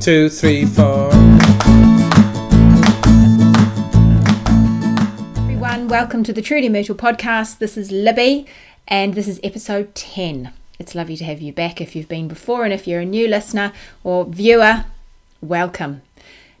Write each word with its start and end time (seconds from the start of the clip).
two, 0.00 0.28
three, 0.28 0.64
four. 0.66 1.10
Everyone, 5.38 5.88
welcome 5.88 6.22
to 6.24 6.32
the 6.32 6.42
Truly 6.42 6.68
Myrtle 6.68 6.94
podcast. 6.94 7.58
This 7.58 7.76
is 7.76 7.90
Libby, 7.90 8.46
and 8.86 9.14
this 9.14 9.26
is 9.26 9.40
episode 9.42 9.94
10. 9.94 10.52
It's 10.78 10.94
lovely 10.94 11.16
to 11.16 11.24
have 11.24 11.40
you 11.40 11.52
back 11.52 11.80
if 11.80 11.96
you've 11.96 12.08
been 12.08 12.28
before, 12.28 12.64
and 12.64 12.72
if 12.72 12.86
you're 12.86 13.00
a 13.00 13.06
new 13.06 13.26
listener 13.26 13.72
or 14.04 14.26
viewer, 14.26 14.84
welcome. 15.40 16.02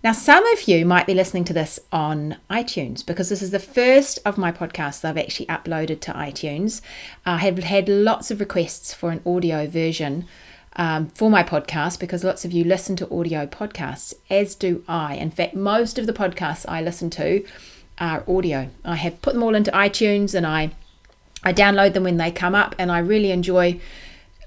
Now, 0.02 0.12
some 0.12 0.46
of 0.52 0.68
you 0.68 0.86
might 0.86 1.06
be 1.06 1.14
listening 1.14 1.44
to 1.44 1.52
this 1.52 1.80
on 1.92 2.36
iTunes 2.48 3.04
because 3.04 3.28
this 3.28 3.42
is 3.42 3.50
the 3.50 3.58
first 3.58 4.18
of 4.24 4.38
my 4.38 4.52
podcasts 4.52 5.04
I've 5.04 5.18
actually 5.18 5.46
uploaded 5.46 6.00
to 6.02 6.12
iTunes. 6.12 6.80
I 7.24 7.38
have 7.38 7.58
had 7.58 7.88
lots 7.88 8.30
of 8.30 8.40
requests 8.40 8.94
for 8.94 9.10
an 9.10 9.20
audio 9.26 9.66
version 9.66 10.26
um, 10.76 11.08
for 11.08 11.30
my 11.30 11.42
podcast 11.42 11.98
because 11.98 12.22
lots 12.22 12.44
of 12.44 12.52
you 12.52 12.64
listen 12.64 12.96
to 12.96 13.12
audio 13.12 13.46
podcasts, 13.46 14.14
as 14.30 14.54
do 14.54 14.84
I. 14.86 15.16
In 15.16 15.30
fact, 15.30 15.54
most 15.54 15.98
of 15.98 16.06
the 16.06 16.12
podcasts 16.12 16.64
I 16.68 16.82
listen 16.82 17.10
to 17.10 17.44
are 17.98 18.24
audio. 18.28 18.68
I 18.84 18.96
have 18.96 19.20
put 19.22 19.34
them 19.34 19.42
all 19.42 19.54
into 19.54 19.70
iTunes 19.72 20.34
and 20.34 20.46
I 20.46 20.72
I 21.42 21.52
download 21.52 21.94
them 21.94 22.02
when 22.02 22.16
they 22.16 22.32
come 22.32 22.56
up, 22.56 22.74
and 22.76 22.90
I 22.90 22.98
really 22.98 23.30
enjoy 23.30 23.80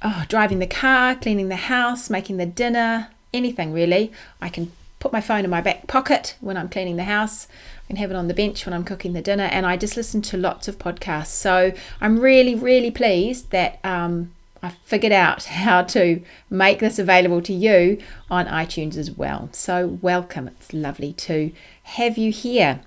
oh, 0.02 0.25
driving 0.27 0.59
the 0.59 0.67
car, 0.67 1.15
cleaning 1.15 1.47
the 1.47 1.55
house, 1.55 2.09
making 2.09 2.38
the 2.38 2.45
dinner, 2.45 3.09
anything 3.33 3.71
really. 3.71 4.11
I 4.41 4.49
can 4.49 4.71
put 4.99 5.13
my 5.13 5.21
phone 5.21 5.45
in 5.45 5.49
my 5.49 5.61
back 5.61 5.88
pocket 5.88 6.35
when 6.41 6.57
I'm 6.57 6.67
cleaning 6.67 6.97
the 6.97 7.05
house. 7.05 7.47
I 7.85 7.88
can 7.88 7.95
have 7.95 8.11
it 8.11 8.17
on 8.17 8.27
the 8.27 8.33
bench 8.33 8.66
when 8.66 8.73
I'm 8.73 8.83
cooking 8.83 9.13
the 9.13 9.21
dinner, 9.21 9.45
and 9.45 9.66
I 9.66 9.77
just 9.77 9.95
listen 9.95 10.21
to 10.23 10.38
lots 10.38 10.67
of 10.67 10.77
podcasts. 10.77 11.27
So 11.27 11.71
I'm 12.02 12.19
really, 12.19 12.53
really 12.53 12.91
pleased 12.91 13.52
that 13.52 13.80
um, 13.85 14.33
I 14.61 14.69
figured 14.83 15.13
out 15.13 15.43
how 15.45 15.83
to 15.83 16.21
make 16.49 16.79
this 16.79 16.99
available 16.99 17.41
to 17.43 17.53
you 17.53 17.99
on 18.29 18.45
iTunes 18.47 18.97
as 18.97 19.11
well. 19.11 19.49
So 19.51 19.99
welcome. 20.01 20.47
It's 20.47 20.73
lovely 20.73 21.13
to 21.13 21.51
have 21.83 22.17
you 22.17 22.31
here. 22.31 22.81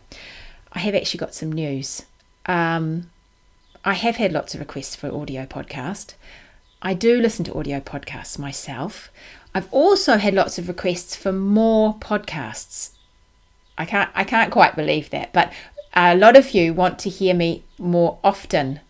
I 0.73 0.81
have 0.81 0.95
actually 0.95 1.19
got 1.19 1.35
some 1.35 1.53
news. 1.53 2.05
Um, 2.47 3.11
I 3.85 3.95
have 3.95 4.17
had 4.17 4.33
lots 4.33 4.55
of 4.55 4.61
requests 4.61 4.97
for 4.97 5.13
audio 5.13 5.45
podcast. 5.45 6.15
I 6.81 6.95
do 6.95 7.21
listen 7.21 7.45
to 7.47 7.55
audio 7.55 7.81
podcasts 7.81 8.39
myself. 8.39 9.11
I've 9.55 9.73
also 9.73 10.17
had 10.17 10.35
lots 10.35 10.59
of 10.59 10.69
requests 10.69 11.15
for 11.15 11.33
more 11.33 11.95
podcasts. 11.95 12.91
I 13.77 13.85
can't 13.85 14.11
I 14.15 14.25
can't 14.25 14.51
quite 14.51 14.77
believe 14.77 15.11
that, 15.11 15.33
but 15.33 15.53
a 15.95 16.17
lot 16.17 16.37
of 16.37 16.53
you 16.53 16.73
want 16.73 16.99
to 17.01 17.11
hear 17.11 17.35
me 17.35 17.65
more 17.79 18.19
often. 18.25 18.81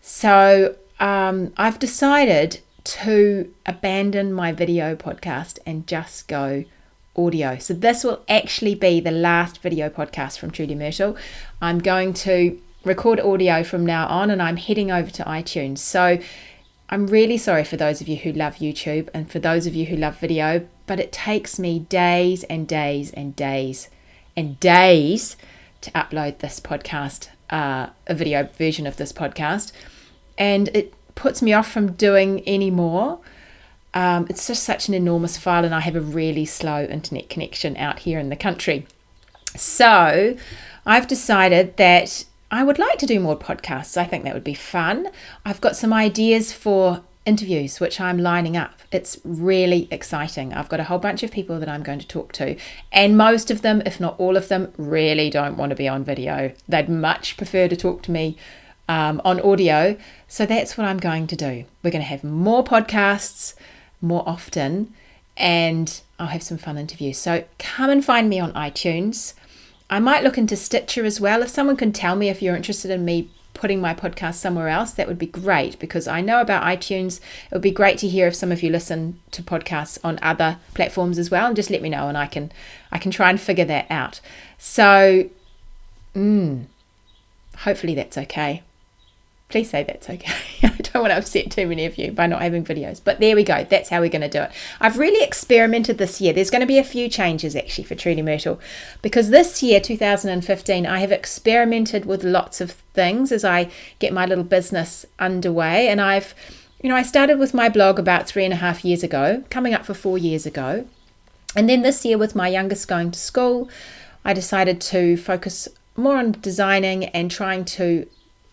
So 0.00 0.76
um, 1.02 1.52
I've 1.56 1.80
decided 1.80 2.60
to 2.84 3.52
abandon 3.66 4.32
my 4.32 4.52
video 4.52 4.94
podcast 4.94 5.58
and 5.66 5.86
just 5.86 6.28
go 6.28 6.64
audio. 7.16 7.58
So 7.58 7.74
this 7.74 8.04
will 8.04 8.22
actually 8.28 8.76
be 8.76 9.00
the 9.00 9.10
last 9.10 9.60
video 9.60 9.90
podcast 9.90 10.38
from 10.38 10.52
Truly 10.52 10.76
Myrtle. 10.76 11.16
I'm 11.60 11.80
going 11.80 12.14
to 12.14 12.58
record 12.84 13.18
audio 13.18 13.64
from 13.64 13.84
now 13.84 14.06
on 14.06 14.30
and 14.30 14.40
I'm 14.40 14.56
heading 14.56 14.92
over 14.92 15.10
to 15.10 15.24
iTunes. 15.24 15.78
So 15.78 16.18
I'm 16.88 17.08
really 17.08 17.36
sorry 17.36 17.64
for 17.64 17.76
those 17.76 18.00
of 18.00 18.06
you 18.06 18.16
who 18.16 18.32
love 18.32 18.56
YouTube 18.56 19.08
and 19.12 19.30
for 19.30 19.40
those 19.40 19.66
of 19.66 19.74
you 19.74 19.86
who 19.86 19.96
love 19.96 20.18
video, 20.20 20.68
but 20.86 21.00
it 21.00 21.10
takes 21.10 21.58
me 21.58 21.80
days 21.80 22.44
and 22.44 22.66
days 22.68 23.10
and 23.10 23.34
days 23.34 23.90
and 24.36 24.58
days 24.60 25.36
to 25.80 25.90
upload 25.90 26.38
this 26.38 26.60
podcast, 26.60 27.28
uh, 27.50 27.88
a 28.06 28.14
video 28.14 28.44
version 28.56 28.86
of 28.86 28.98
this 28.98 29.12
podcast. 29.12 29.72
And 30.42 30.64
it 30.74 30.92
puts 31.14 31.40
me 31.40 31.52
off 31.52 31.70
from 31.70 31.92
doing 31.92 32.40
any 32.40 32.68
more. 32.68 33.20
Um, 33.94 34.26
it's 34.28 34.48
just 34.48 34.64
such 34.64 34.88
an 34.88 34.94
enormous 34.94 35.36
file, 35.36 35.64
and 35.64 35.72
I 35.72 35.78
have 35.80 35.94
a 35.94 36.00
really 36.00 36.44
slow 36.44 36.82
internet 36.82 37.28
connection 37.28 37.76
out 37.76 38.00
here 38.00 38.18
in 38.18 38.28
the 38.28 38.34
country. 38.34 38.84
So 39.54 40.36
I've 40.84 41.06
decided 41.06 41.76
that 41.76 42.24
I 42.50 42.64
would 42.64 42.80
like 42.80 42.98
to 42.98 43.06
do 43.06 43.20
more 43.20 43.38
podcasts. 43.38 43.96
I 43.96 44.04
think 44.04 44.24
that 44.24 44.34
would 44.34 44.42
be 44.42 44.54
fun. 44.54 45.10
I've 45.44 45.60
got 45.60 45.76
some 45.76 45.92
ideas 45.92 46.52
for 46.52 47.02
interviews 47.24 47.78
which 47.78 48.00
I'm 48.00 48.18
lining 48.18 48.56
up. 48.56 48.74
It's 48.90 49.20
really 49.22 49.86
exciting. 49.92 50.52
I've 50.52 50.68
got 50.68 50.80
a 50.80 50.84
whole 50.90 50.98
bunch 50.98 51.22
of 51.22 51.30
people 51.30 51.60
that 51.60 51.68
I'm 51.68 51.84
going 51.84 52.00
to 52.00 52.08
talk 52.08 52.32
to, 52.32 52.56
and 52.90 53.16
most 53.16 53.48
of 53.52 53.62
them, 53.62 53.80
if 53.86 54.00
not 54.00 54.18
all 54.18 54.36
of 54.36 54.48
them, 54.48 54.72
really 54.76 55.30
don't 55.30 55.56
want 55.56 55.70
to 55.70 55.76
be 55.76 55.86
on 55.86 56.02
video. 56.02 56.52
They'd 56.68 56.88
much 56.88 57.36
prefer 57.36 57.68
to 57.68 57.76
talk 57.76 58.02
to 58.02 58.10
me 58.10 58.36
um, 58.88 59.20
on 59.24 59.40
audio. 59.40 59.96
So 60.28 60.46
that's 60.46 60.76
what 60.76 60.86
I'm 60.86 60.98
going 60.98 61.26
to 61.28 61.36
do. 61.36 61.64
We're 61.82 61.90
going 61.90 62.02
to 62.02 62.08
have 62.08 62.24
more 62.24 62.64
podcasts 62.64 63.54
more 64.00 64.22
often, 64.26 64.92
and 65.36 66.00
I'll 66.18 66.28
have 66.28 66.42
some 66.42 66.58
fun 66.58 66.78
interviews. 66.78 67.18
So 67.18 67.44
come 67.58 67.90
and 67.90 68.04
find 68.04 68.28
me 68.28 68.40
on 68.40 68.52
iTunes. 68.52 69.34
I 69.88 69.98
might 69.98 70.24
look 70.24 70.38
into 70.38 70.56
Stitcher 70.56 71.04
as 71.04 71.20
well. 71.20 71.42
If 71.42 71.50
someone 71.50 71.76
can 71.76 71.92
tell 71.92 72.16
me 72.16 72.28
if 72.28 72.42
you're 72.42 72.56
interested 72.56 72.90
in 72.90 73.04
me 73.04 73.30
putting 73.54 73.80
my 73.80 73.94
podcast 73.94 74.34
somewhere 74.34 74.68
else, 74.68 74.92
that 74.92 75.06
would 75.06 75.18
be 75.18 75.26
great 75.26 75.78
because 75.78 76.08
I 76.08 76.20
know 76.20 76.40
about 76.40 76.64
iTunes. 76.64 77.18
It 77.18 77.52
would 77.52 77.62
be 77.62 77.70
great 77.70 77.98
to 77.98 78.08
hear 78.08 78.26
if 78.26 78.34
some 78.34 78.50
of 78.50 78.62
you 78.62 78.70
listen 78.70 79.20
to 79.30 79.42
podcasts 79.42 79.98
on 80.02 80.18
other 80.22 80.58
platforms 80.74 81.18
as 81.18 81.30
well, 81.30 81.46
and 81.46 81.56
just 81.56 81.70
let 81.70 81.82
me 81.82 81.88
know, 81.88 82.08
and 82.08 82.18
I 82.18 82.26
can 82.26 82.50
I 82.90 82.98
can 82.98 83.10
try 83.10 83.30
and 83.30 83.40
figure 83.40 83.66
that 83.66 83.86
out. 83.90 84.20
So, 84.58 85.28
mm, 86.14 86.64
hopefully 87.58 87.94
that's 87.94 88.18
okay 88.18 88.62
please 89.52 89.70
say 89.70 89.84
that's 89.84 90.10
okay. 90.10 90.32
I 90.64 90.76
don't 90.78 91.02
want 91.02 91.12
to 91.12 91.18
upset 91.18 91.50
too 91.50 91.66
many 91.68 91.84
of 91.84 91.96
you 91.96 92.10
by 92.10 92.26
not 92.26 92.42
having 92.42 92.64
videos. 92.64 93.00
But 93.02 93.20
there 93.20 93.36
we 93.36 93.44
go. 93.44 93.64
That's 93.64 93.90
how 93.90 94.00
we're 94.00 94.08
going 94.08 94.22
to 94.22 94.28
do 94.28 94.42
it. 94.42 94.50
I've 94.80 94.98
really 94.98 95.24
experimented 95.24 95.98
this 95.98 96.20
year. 96.20 96.32
There's 96.32 96.50
going 96.50 96.62
to 96.62 96.66
be 96.66 96.78
a 96.78 96.84
few 96.84 97.08
changes 97.08 97.54
actually 97.54 97.84
for 97.84 97.94
Truly 97.94 98.22
Myrtle 98.22 98.58
because 99.02 99.28
this 99.28 99.62
year, 99.62 99.78
2015, 99.78 100.86
I 100.86 100.98
have 100.98 101.12
experimented 101.12 102.06
with 102.06 102.24
lots 102.24 102.60
of 102.60 102.72
things 102.94 103.30
as 103.30 103.44
I 103.44 103.70
get 103.98 104.12
my 104.12 104.26
little 104.26 104.44
business 104.44 105.06
underway. 105.18 105.88
And 105.88 106.00
I've, 106.00 106.34
you 106.82 106.88
know, 106.88 106.96
I 106.96 107.02
started 107.02 107.38
with 107.38 107.54
my 107.54 107.68
blog 107.68 107.98
about 107.98 108.26
three 108.26 108.44
and 108.44 108.54
a 108.54 108.56
half 108.56 108.84
years 108.84 109.04
ago, 109.04 109.44
coming 109.50 109.74
up 109.74 109.84
for 109.84 109.94
four 109.94 110.18
years 110.18 110.46
ago. 110.46 110.86
And 111.54 111.68
then 111.68 111.82
this 111.82 112.04
year, 112.06 112.16
with 112.16 112.34
my 112.34 112.48
youngest 112.48 112.88
going 112.88 113.10
to 113.10 113.18
school, 113.18 113.68
I 114.24 114.32
decided 114.32 114.80
to 114.80 115.18
focus 115.18 115.68
more 115.94 116.16
on 116.16 116.32
designing 116.32 117.04
and 117.06 117.30
trying 117.30 117.66
to 117.66 118.06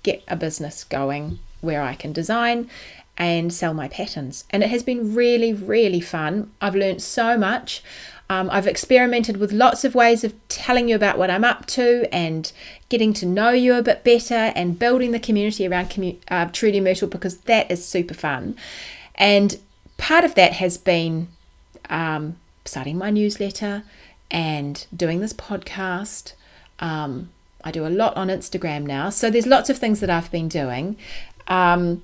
get 0.04 0.24
a 0.28 0.36
business 0.36 0.84
going 0.84 1.40
where 1.62 1.82
I 1.82 1.96
can 1.96 2.14
design 2.14 2.70
and 3.18 3.54
sell 3.54 3.74
my 3.74 3.90
patterns. 3.90 4.46
And 4.50 4.64
it 4.64 4.70
has 4.70 4.82
been 4.82 5.14
really, 5.14 5.54
really 5.54 6.00
fun. 6.00 6.52
I've 6.62 6.76
learned 6.76 7.02
so 7.02 7.38
much. 7.38 7.84
Um, 8.30 8.50
I've 8.52 8.68
experimented 8.68 9.38
with 9.38 9.52
lots 9.52 9.84
of 9.84 9.96
ways 9.96 10.24
of 10.24 10.34
telling 10.48 10.88
you 10.88 10.96
about 10.96 11.18
what 11.18 11.32
I'm 11.32 11.44
up 11.44 11.66
to 11.68 12.08
and 12.14 12.52
getting 12.88 13.12
to 13.14 13.26
know 13.26 13.50
you 13.50 13.74
a 13.74 13.82
bit 13.82 14.04
better 14.04 14.54
and 14.56 14.78
building 14.80 15.12
the 15.12 15.20
community 15.20 15.68
around 15.68 15.90
commu- 15.90 16.20
uh, 16.30 16.46
Truly 16.54 16.80
Myrtle 16.80 17.08
because 17.08 17.40
that 17.40 17.70
is 17.70 17.84
super 17.84 18.14
fun. 18.14 18.56
And 19.16 19.60
part 19.98 20.24
of 20.24 20.36
that 20.36 20.54
has 20.54 20.78
been 20.78 21.28
um, 21.90 22.38
starting 22.66 22.98
my 22.98 23.10
newsletter 23.10 23.84
and 24.32 24.86
doing 24.96 25.20
this 25.20 25.34
podcast. 25.34 26.34
Um, 26.80 27.30
I 27.64 27.72
do 27.72 27.86
a 27.86 27.90
lot 27.90 28.16
on 28.16 28.28
Instagram 28.28 28.84
now. 28.84 29.10
So 29.10 29.30
there's 29.30 29.48
lots 29.48 29.70
of 29.70 29.78
things 29.78 30.00
that 30.00 30.10
I've 30.10 30.32
been 30.32 30.48
doing. 30.48 30.98
Um, 31.48 32.04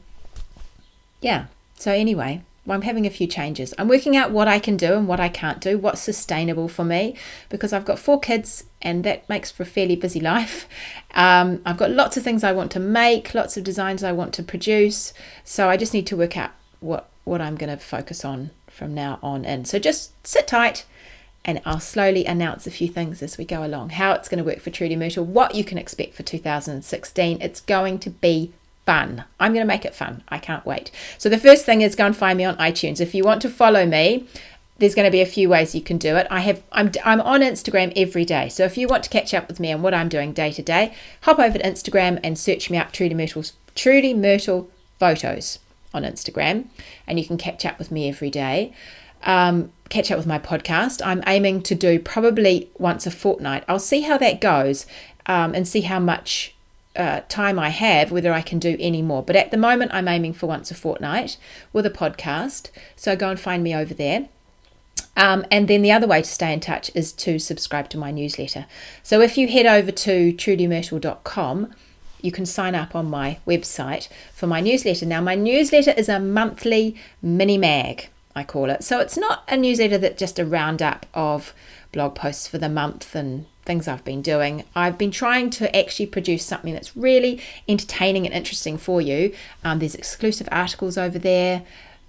yeah. 1.21 1.45
So 1.75 1.91
anyway, 1.91 2.41
I'm 2.67 2.81
having 2.81 3.05
a 3.05 3.11
few 3.11 3.27
changes. 3.27 3.73
I'm 3.77 3.87
working 3.87 4.17
out 4.17 4.31
what 4.31 4.47
I 4.47 4.59
can 4.59 4.75
do 4.75 4.93
and 4.93 5.07
what 5.07 5.19
I 5.19 5.29
can't 5.29 5.61
do, 5.61 5.77
what's 5.77 6.01
sustainable 6.01 6.67
for 6.67 6.83
me, 6.83 7.15
because 7.49 7.71
I've 7.73 7.85
got 7.85 7.99
four 7.99 8.19
kids 8.19 8.65
and 8.81 9.03
that 9.03 9.27
makes 9.29 9.51
for 9.51 9.63
a 9.63 9.67
fairly 9.67 9.95
busy 9.95 10.19
life. 10.19 10.67
Um, 11.13 11.61
I've 11.65 11.77
got 11.77 11.91
lots 11.91 12.17
of 12.17 12.23
things 12.23 12.43
I 12.43 12.51
want 12.51 12.71
to 12.71 12.79
make, 12.79 13.33
lots 13.33 13.55
of 13.55 13.63
designs 13.63 14.03
I 14.03 14.11
want 14.11 14.33
to 14.35 14.43
produce. 14.43 15.13
So 15.43 15.69
I 15.69 15.77
just 15.77 15.93
need 15.93 16.07
to 16.07 16.17
work 16.17 16.37
out 16.37 16.51
what, 16.79 17.09
what 17.23 17.39
I'm 17.39 17.55
going 17.55 17.69
to 17.69 17.77
focus 17.77 18.25
on 18.25 18.51
from 18.67 18.93
now 18.93 19.19
on 19.21 19.45
in. 19.45 19.65
So 19.65 19.79
just 19.79 20.11
sit 20.27 20.47
tight 20.47 20.85
and 21.45 21.61
I'll 21.63 21.79
slowly 21.79 22.25
announce 22.25 22.65
a 22.67 22.71
few 22.71 22.87
things 22.87 23.21
as 23.21 23.37
we 23.37 23.45
go 23.45 23.63
along 23.63 23.91
how 23.91 24.13
it's 24.13 24.27
going 24.27 24.39
to 24.39 24.43
work 24.43 24.59
for 24.59 24.71
Truly 24.71 24.95
Myrtle, 24.95 25.23
what 25.23 25.55
you 25.55 25.63
can 25.63 25.77
expect 25.77 26.15
for 26.15 26.23
2016. 26.23 27.41
It's 27.41 27.61
going 27.61 27.99
to 27.99 28.09
be 28.09 28.51
fun. 28.85 29.23
I'm 29.39 29.53
going 29.53 29.63
to 29.63 29.67
make 29.67 29.85
it 29.85 29.95
fun. 29.95 30.23
I 30.27 30.39
can't 30.39 30.65
wait. 30.65 30.91
So, 31.17 31.29
the 31.29 31.37
first 31.37 31.65
thing 31.65 31.81
is 31.81 31.95
go 31.95 32.07
and 32.07 32.17
find 32.17 32.37
me 32.37 32.43
on 32.43 32.57
iTunes. 32.57 32.99
If 32.99 33.15
you 33.15 33.23
want 33.23 33.41
to 33.43 33.49
follow 33.49 33.85
me, 33.85 34.27
there's 34.77 34.95
going 34.95 35.05
to 35.05 35.11
be 35.11 35.21
a 35.21 35.25
few 35.25 35.47
ways 35.47 35.73
you 35.73 35.81
can 35.81 35.97
do 35.97 36.15
it. 36.17 36.27
I 36.29 36.41
have 36.41 36.63
I'm 36.71 36.91
I'm 37.05 37.21
on 37.21 37.41
Instagram 37.41 37.93
every 37.95 38.25
day. 38.25 38.49
So 38.49 38.65
if 38.65 38.77
you 38.77 38.87
want 38.87 39.03
to 39.03 39.09
catch 39.09 39.33
up 39.33 39.47
with 39.47 39.59
me 39.59 39.71
and 39.71 39.83
what 39.83 39.93
I'm 39.93 40.09
doing 40.09 40.33
day 40.33 40.51
to 40.51 40.61
day, 40.61 40.93
hop 41.21 41.39
over 41.39 41.57
to 41.57 41.63
Instagram 41.63 42.19
and 42.23 42.37
search 42.37 42.69
me 42.69 42.77
up 42.77 42.91
Truly 42.91 43.13
Myrtle's 43.13 43.53
Truly 43.75 44.13
Myrtle 44.13 44.69
photos 44.99 45.59
on 45.93 46.03
Instagram 46.03 46.65
and 47.07 47.19
you 47.19 47.25
can 47.25 47.37
catch 47.37 47.65
up 47.65 47.79
with 47.79 47.89
me 47.89 48.09
every 48.09 48.29
day 48.29 48.73
um, 49.23 49.71
catch 49.89 50.11
up 50.11 50.17
with 50.17 50.27
my 50.27 50.39
podcast. 50.39 51.01
I'm 51.05 51.23
aiming 51.27 51.61
to 51.63 51.75
do 51.75 51.99
probably 51.99 52.69
once 52.77 53.05
a 53.05 53.11
fortnight. 53.11 53.63
I'll 53.67 53.79
see 53.79 54.01
how 54.01 54.17
that 54.17 54.41
goes 54.41 54.85
um, 55.25 55.53
and 55.53 55.67
see 55.67 55.81
how 55.81 55.99
much 55.99 56.55
uh, 56.95 57.21
time 57.27 57.59
I 57.59 57.69
have, 57.69 58.11
whether 58.11 58.33
I 58.33 58.41
can 58.41 58.59
do 58.59 58.77
any 58.79 59.01
more. 59.01 59.23
But 59.23 59.35
at 59.35 59.51
the 59.51 59.57
moment, 59.57 59.93
I'm 59.93 60.07
aiming 60.07 60.33
for 60.33 60.47
once 60.47 60.71
a 60.71 60.75
fortnight 60.75 61.37
with 61.73 61.85
a 61.85 61.91
podcast. 61.91 62.69
So 62.95 63.15
go 63.15 63.29
and 63.29 63.39
find 63.39 63.63
me 63.63 63.75
over 63.75 63.93
there. 63.93 64.27
Um, 65.17 65.45
and 65.49 65.67
then 65.67 65.81
the 65.81 65.91
other 65.91 66.07
way 66.07 66.21
to 66.21 66.27
stay 66.27 66.51
in 66.51 66.59
touch 66.59 66.91
is 66.93 67.13
to 67.13 67.39
subscribe 67.39 67.89
to 67.89 67.97
my 67.97 68.11
newsletter. 68.11 68.65
So 69.01 69.21
if 69.21 69.37
you 69.37 69.47
head 69.47 69.65
over 69.65 69.91
to 69.91 70.33
trulymyrtle.com, 70.33 71.73
you 72.21 72.31
can 72.31 72.45
sign 72.45 72.75
up 72.75 72.95
on 72.95 73.09
my 73.09 73.37
website 73.45 74.09
for 74.33 74.47
my 74.47 74.59
newsletter. 74.59 75.05
Now, 75.05 75.21
my 75.21 75.35
newsletter 75.35 75.91
is 75.91 76.09
a 76.09 76.19
monthly 76.19 76.95
mini 77.21 77.57
mag, 77.57 78.09
I 78.35 78.43
call 78.43 78.69
it. 78.69 78.83
So 78.83 78.99
it's 78.99 79.17
not 79.17 79.43
a 79.47 79.55
newsletter 79.55 79.97
that 79.99 80.17
just 80.17 80.37
a 80.39 80.45
roundup 80.45 81.05
of 81.13 81.53
blog 81.91 82.15
posts 82.15 82.47
for 82.47 82.57
the 82.57 82.67
month 82.67 83.15
and 83.15 83.45
things 83.63 83.87
I've 83.87 84.03
been 84.03 84.21
doing. 84.21 84.65
I've 84.75 84.97
been 84.97 85.11
trying 85.11 85.49
to 85.51 85.75
actually 85.75 86.07
produce 86.07 86.45
something 86.45 86.73
that's 86.73 86.95
really 86.97 87.41
entertaining 87.67 88.25
and 88.25 88.35
interesting 88.35 88.77
for 88.77 89.01
you. 89.01 89.33
Um, 89.63 89.79
there's 89.79 89.95
exclusive 89.95 90.49
articles 90.51 90.97
over 90.97 91.17
there. 91.17 91.63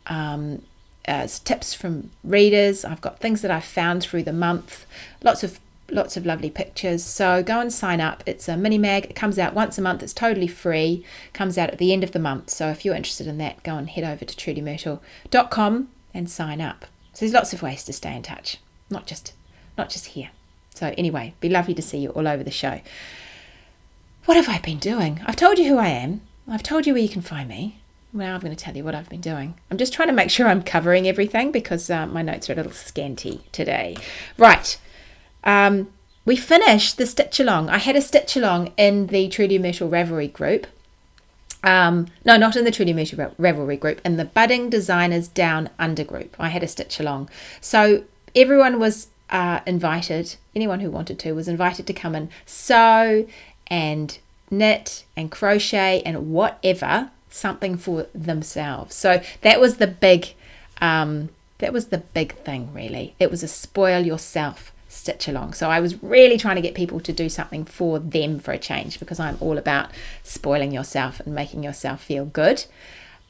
Um, 0.06 0.62
uh, 1.06 1.28
tips 1.44 1.72
from 1.72 2.10
readers. 2.24 2.84
I've 2.84 3.00
got 3.00 3.20
things 3.20 3.40
that 3.42 3.50
I've 3.50 3.64
found 3.64 4.02
through 4.02 4.24
the 4.24 4.32
month. 4.32 4.84
Lots 5.22 5.44
of 5.44 5.60
lots 5.88 6.16
of 6.16 6.26
lovely 6.26 6.50
pictures. 6.50 7.04
So 7.04 7.44
go 7.44 7.60
and 7.60 7.72
sign 7.72 8.00
up. 8.00 8.24
It's 8.26 8.48
a 8.48 8.56
mini 8.56 8.76
mag. 8.76 9.04
It 9.04 9.14
comes 9.14 9.38
out 9.38 9.54
once 9.54 9.78
a 9.78 9.82
month. 9.82 10.02
It's 10.02 10.12
totally 10.12 10.48
free. 10.48 11.04
Comes 11.32 11.56
out 11.56 11.70
at 11.70 11.78
the 11.78 11.92
end 11.92 12.02
of 12.02 12.10
the 12.10 12.18
month. 12.18 12.50
So 12.50 12.70
if 12.70 12.84
you're 12.84 12.96
interested 12.96 13.28
in 13.28 13.38
that, 13.38 13.62
go 13.62 13.76
and 13.76 13.88
head 13.88 14.02
over 14.02 14.24
to 14.24 14.34
trulymyrtle.com 14.34 15.88
and 16.16 16.30
sign 16.30 16.60
up. 16.60 16.86
So 17.12 17.20
there's 17.20 17.34
lots 17.34 17.52
of 17.52 17.62
ways 17.62 17.84
to 17.84 17.92
stay 17.92 18.14
in 18.14 18.22
touch, 18.22 18.58
not 18.90 19.06
just 19.06 19.34
not 19.78 19.90
just 19.90 20.06
here. 20.06 20.30
So 20.74 20.94
anyway, 20.98 21.34
be 21.40 21.48
lovely 21.48 21.74
to 21.74 21.82
see 21.82 21.98
you 21.98 22.10
all 22.10 22.26
over 22.26 22.42
the 22.42 22.50
show. 22.50 22.80
What 24.24 24.36
have 24.36 24.48
I 24.48 24.58
been 24.58 24.78
doing? 24.78 25.20
I've 25.24 25.36
told 25.36 25.58
you 25.58 25.68
who 25.68 25.78
I 25.78 25.88
am. 25.88 26.22
I've 26.48 26.62
told 26.62 26.86
you 26.86 26.94
where 26.94 27.02
you 27.02 27.08
can 27.08 27.22
find 27.22 27.48
me. 27.48 27.78
Now 28.12 28.34
I'm 28.34 28.40
going 28.40 28.54
to 28.54 28.64
tell 28.64 28.76
you 28.76 28.84
what 28.84 28.94
I've 28.94 29.08
been 29.08 29.20
doing. 29.20 29.54
I'm 29.70 29.76
just 29.76 29.92
trying 29.92 30.08
to 30.08 30.14
make 30.14 30.30
sure 30.30 30.48
I'm 30.48 30.62
covering 30.62 31.06
everything 31.06 31.52
because 31.52 31.90
uh, 31.90 32.06
my 32.06 32.22
notes 32.22 32.48
are 32.48 32.54
a 32.54 32.56
little 32.56 32.72
scanty 32.72 33.42
today. 33.52 33.96
Right. 34.38 34.78
Um, 35.44 35.92
we 36.24 36.36
finished 36.36 36.98
the 36.98 37.06
stitch 37.06 37.38
along. 37.38 37.68
I 37.68 37.78
had 37.78 37.94
a 37.94 38.00
stitch 38.00 38.36
along 38.36 38.72
in 38.76 39.08
the 39.08 39.28
Truly 39.28 39.58
Myrtle 39.58 39.88
Ravelry 39.88 40.32
group. 40.32 40.66
Um, 41.64 42.06
no, 42.24 42.36
not 42.36 42.56
in 42.56 42.64
the 42.64 42.70
Truly 42.70 42.92
Myrtle 42.92 43.34
Ravelry 43.38 43.78
group, 43.78 44.00
in 44.04 44.16
the 44.16 44.24
Budding 44.24 44.70
Designers 44.70 45.28
Down 45.28 45.70
Under 45.78 46.04
group. 46.04 46.36
I 46.38 46.48
had 46.48 46.62
a 46.62 46.68
stitch 46.68 47.00
along. 47.00 47.28
So 47.60 48.04
everyone 48.34 48.78
was 48.78 49.08
uh, 49.30 49.60
invited, 49.66 50.36
anyone 50.54 50.80
who 50.80 50.90
wanted 50.90 51.18
to, 51.20 51.32
was 51.32 51.48
invited 51.48 51.86
to 51.88 51.92
come 51.92 52.14
and 52.14 52.28
sew 52.44 53.26
and 53.66 54.18
knit 54.50 55.04
and 55.16 55.30
crochet 55.30 56.02
and 56.06 56.30
whatever 56.30 57.10
something 57.30 57.76
for 57.76 58.06
themselves. 58.14 58.94
So 58.94 59.20
that 59.42 59.60
was 59.60 59.78
the 59.78 59.86
big, 59.86 60.34
um, 60.80 61.30
that 61.58 61.72
was 61.72 61.86
the 61.86 61.98
big 61.98 62.34
thing 62.36 62.72
really. 62.72 63.14
It 63.18 63.30
was 63.30 63.42
a 63.42 63.48
spoil 63.48 64.04
yourself 64.04 64.72
stitch 64.96 65.28
along. 65.28 65.52
So 65.52 65.70
I 65.70 65.80
was 65.80 66.02
really 66.02 66.38
trying 66.38 66.56
to 66.56 66.62
get 66.62 66.74
people 66.74 67.00
to 67.00 67.12
do 67.12 67.28
something 67.28 67.64
for 67.64 67.98
them 67.98 68.38
for 68.38 68.52
a 68.52 68.58
change 68.58 68.98
because 68.98 69.20
I'm 69.20 69.36
all 69.40 69.58
about 69.58 69.90
spoiling 70.22 70.72
yourself 70.72 71.20
and 71.20 71.34
making 71.34 71.62
yourself 71.62 72.02
feel 72.02 72.24
good. 72.24 72.64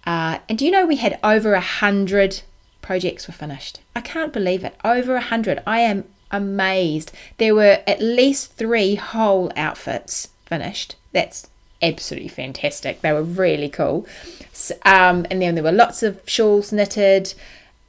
Uh, 0.06 0.38
and 0.48 0.56
do 0.56 0.64
you 0.64 0.70
know 0.70 0.86
we 0.86 0.96
had 0.96 1.18
over 1.24 1.54
a 1.54 1.60
hundred 1.60 2.42
projects 2.80 3.26
were 3.26 3.34
finished? 3.34 3.80
I 3.94 4.00
can't 4.00 4.32
believe 4.32 4.62
it. 4.64 4.76
Over 4.84 5.16
a 5.16 5.20
hundred. 5.20 5.62
I 5.66 5.80
am 5.80 6.04
amazed. 6.30 7.12
There 7.38 7.54
were 7.54 7.82
at 7.86 8.00
least 8.00 8.52
three 8.52 8.94
whole 8.94 9.50
outfits 9.56 10.28
finished. 10.44 10.94
That's 11.12 11.48
absolutely 11.82 12.28
fantastic. 12.28 13.00
They 13.00 13.12
were 13.12 13.22
really 13.22 13.68
cool. 13.68 14.06
Um, 14.84 15.26
and 15.30 15.42
then 15.42 15.56
there 15.56 15.64
were 15.64 15.72
lots 15.72 16.02
of 16.02 16.20
shawls 16.26 16.72
knitted. 16.72 17.34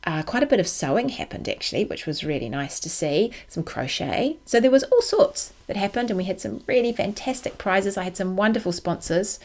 Uh, 0.03 0.23
quite 0.23 0.44
a 0.44 0.47
bit 0.47 0.59
of 0.59 0.67
sewing 0.67 1.09
happened 1.09 1.49
actually, 1.49 1.83
which 1.83 2.05
was 2.05 2.23
really 2.23 2.47
nice 2.47 2.79
to 2.79 2.89
see. 2.89 3.31
Some 3.47 3.63
crochet. 3.63 4.38
So 4.45 4.59
there 4.59 4.71
was 4.71 4.83
all 4.83 5.01
sorts 5.01 5.51
that 5.67 5.75
happened, 5.75 6.09
and 6.09 6.17
we 6.17 6.23
had 6.23 6.39
some 6.39 6.63
really 6.65 6.94
fantastic 6.94 7.57
prizes. 7.57 7.97
I 7.97 8.03
had 8.03 8.15
some 8.15 8.38
wonderful 8.38 8.71
sponsors, 8.71 9.39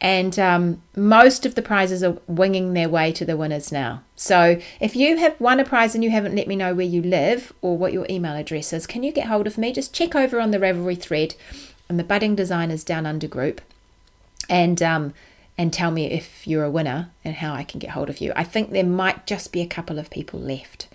and 0.00 0.38
um, 0.38 0.82
most 0.94 1.46
of 1.46 1.54
the 1.54 1.62
prizes 1.62 2.02
are 2.02 2.18
winging 2.26 2.74
their 2.74 2.88
way 2.88 3.12
to 3.12 3.24
the 3.24 3.36
winners 3.36 3.72
now. 3.72 4.02
So 4.14 4.60
if 4.78 4.94
you 4.94 5.16
have 5.16 5.40
won 5.40 5.58
a 5.58 5.64
prize 5.64 5.94
and 5.94 6.04
you 6.04 6.10
haven't 6.10 6.36
let 6.36 6.48
me 6.48 6.56
know 6.56 6.74
where 6.74 6.84
you 6.84 7.00
live 7.00 7.52
or 7.62 7.78
what 7.78 7.92
your 7.92 8.06
email 8.10 8.34
address 8.34 8.72
is, 8.72 8.86
can 8.86 9.02
you 9.02 9.12
get 9.12 9.28
hold 9.28 9.46
of 9.46 9.56
me? 9.56 9.72
Just 9.72 9.94
check 9.94 10.14
over 10.14 10.38
on 10.38 10.50
the 10.50 10.58
Ravelry 10.58 11.00
thread 11.00 11.34
and 11.88 11.98
the 11.98 12.04
Budding 12.04 12.34
Designers 12.34 12.84
Down 12.84 13.06
Under 13.06 13.28
group 13.28 13.62
and 14.48 14.82
um, 14.82 15.14
and 15.56 15.72
tell 15.72 15.90
me 15.90 16.10
if 16.10 16.46
you're 16.46 16.64
a 16.64 16.70
winner 16.70 17.10
and 17.24 17.36
how 17.36 17.54
I 17.54 17.64
can 17.64 17.78
get 17.78 17.90
hold 17.90 18.10
of 18.10 18.20
you. 18.20 18.32
I 18.34 18.44
think 18.44 18.70
there 18.70 18.84
might 18.84 19.26
just 19.26 19.52
be 19.52 19.60
a 19.60 19.66
couple 19.66 19.98
of 19.98 20.10
people 20.10 20.40
left. 20.40 20.88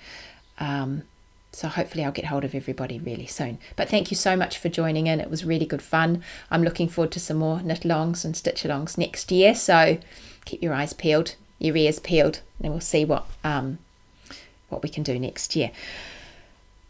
Um, 0.60 1.04
so 1.52 1.68
hopefully 1.68 2.04
I'll 2.04 2.12
get 2.12 2.26
hold 2.26 2.44
of 2.44 2.54
everybody 2.54 3.00
really 3.00 3.26
soon. 3.26 3.58
But 3.76 3.90
thank 3.90 4.12
you 4.12 4.18
so 4.18 4.36
much 4.36 4.58
for 4.58 4.70
joining 4.70 5.08
in. 5.08 5.20
It 5.20 5.30
was 5.30 5.46
really 5.46 5.66
good 5.66 5.82
fun. 5.82 6.24
I'm 6.52 6.64
looking 6.64 6.88
forward 6.88 7.12
to 7.14 7.20
some 7.20 7.38
more 7.38 7.62
knit 7.62 7.82
alongs 7.82 8.24
and 8.24 8.36
stitch 8.36 8.64
alongs 8.64 8.98
next 8.98 9.32
year. 9.32 9.56
So 9.56 9.98
keep 10.46 10.62
your 10.62 10.74
eyes 10.74 10.94
peeled, 10.94 11.36
your 11.58 11.76
ears 11.76 12.00
peeled, 12.00 12.42
and 12.62 12.72
we'll 12.72 12.82
see 12.82 13.06
what 13.06 13.26
um, 13.44 13.80
what 14.68 14.84
we 14.84 14.90
can 14.90 15.04
do 15.04 15.18
next 15.20 15.56
year. 15.56 15.72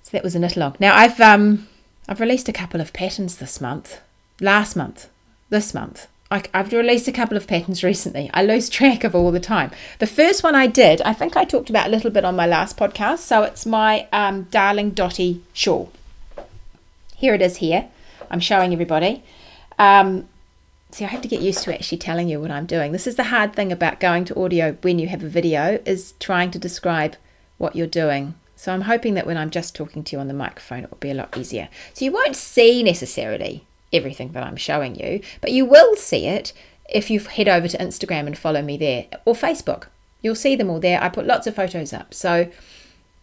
So 0.03 0.11
that 0.11 0.23
was 0.23 0.35
a 0.35 0.39
knit 0.39 0.57
along. 0.57 0.75
Now 0.79 0.95
I've 0.95 1.21
um 1.21 1.67
I've 2.07 2.19
released 2.19 2.49
a 2.49 2.53
couple 2.53 2.81
of 2.81 2.93
patterns 2.93 3.37
this 3.37 3.61
month, 3.61 4.01
last 4.41 4.75
month, 4.75 5.07
this 5.49 5.73
month. 5.73 6.07
I, 6.31 6.43
have 6.53 6.71
released 6.71 7.07
a 7.07 7.11
couple 7.11 7.37
of 7.37 7.47
patterns 7.47 7.83
recently. 7.83 8.29
I 8.33 8.43
lose 8.43 8.69
track 8.69 9.03
of 9.03 9.15
all 9.15 9.31
the 9.31 9.39
time. 9.39 9.71
The 9.97 10.07
first 10.07 10.43
one 10.43 10.53
I 10.53 10.67
did, 10.67 11.01
I 11.01 11.13
think 11.13 11.35
I 11.35 11.43
talked 11.43 11.69
about 11.69 11.87
a 11.87 11.89
little 11.89 12.11
bit 12.11 12.23
on 12.23 12.35
my 12.35 12.45
last 12.45 12.77
podcast. 12.77 13.19
So 13.19 13.43
it's 13.43 13.65
my 13.65 14.07
um, 14.11 14.43
Darling 14.51 14.91
Dotty 14.91 15.41
shawl. 15.53 15.91
Here 17.15 17.33
it 17.33 17.41
is 17.41 17.57
here. 17.57 17.89
I'm 18.29 18.39
showing 18.39 18.73
everybody. 18.73 19.23
Um, 19.79 20.29
see, 20.91 21.03
I 21.03 21.07
have 21.07 21.21
to 21.21 21.27
get 21.27 21.41
used 21.41 21.63
to 21.63 21.73
actually 21.73 21.97
telling 21.97 22.29
you 22.29 22.39
what 22.39 22.51
I'm 22.51 22.67
doing. 22.67 22.91
This 22.91 23.07
is 23.07 23.15
the 23.15 23.25
hard 23.25 23.55
thing 23.55 23.71
about 23.71 23.99
going 23.99 24.25
to 24.25 24.39
audio 24.39 24.73
when 24.81 24.99
you 24.99 25.07
have 25.07 25.23
a 25.23 25.29
video 25.29 25.81
is 25.85 26.13
trying 26.19 26.51
to 26.51 26.59
describe 26.59 27.15
what 27.57 27.75
you're 27.75 27.87
doing. 27.87 28.35
So 28.55 28.71
I'm 28.71 28.81
hoping 28.81 29.15
that 29.15 29.25
when 29.25 29.37
I'm 29.37 29.49
just 29.49 29.75
talking 29.75 30.03
to 30.03 30.15
you 30.15 30.19
on 30.19 30.27
the 30.27 30.33
microphone, 30.35 30.83
it 30.83 30.91
will 30.91 30.97
be 30.97 31.11
a 31.11 31.15
lot 31.15 31.35
easier. 31.35 31.69
So 31.93 32.05
you 32.05 32.11
won't 32.11 32.35
see 32.35 32.83
necessarily 32.83 33.65
everything 33.91 34.31
that 34.33 34.43
I'm 34.43 34.57
showing 34.57 34.95
you, 34.95 35.21
but 35.41 35.51
you 35.51 35.65
will 35.65 35.95
see 35.95 36.27
it 36.27 36.53
if 36.89 37.09
you 37.09 37.19
head 37.19 37.47
over 37.47 37.67
to 37.67 37.77
Instagram 37.77 38.27
and 38.27 38.37
follow 38.37 38.61
me 38.61 38.77
there 38.77 39.07
or 39.25 39.33
Facebook. 39.33 39.87
You'll 40.21 40.35
see 40.35 40.55
them 40.55 40.69
all 40.69 40.79
there. 40.79 41.01
I 41.01 41.09
put 41.09 41.25
lots 41.25 41.47
of 41.47 41.55
photos 41.55 41.93
up. 41.93 42.13
So 42.13 42.51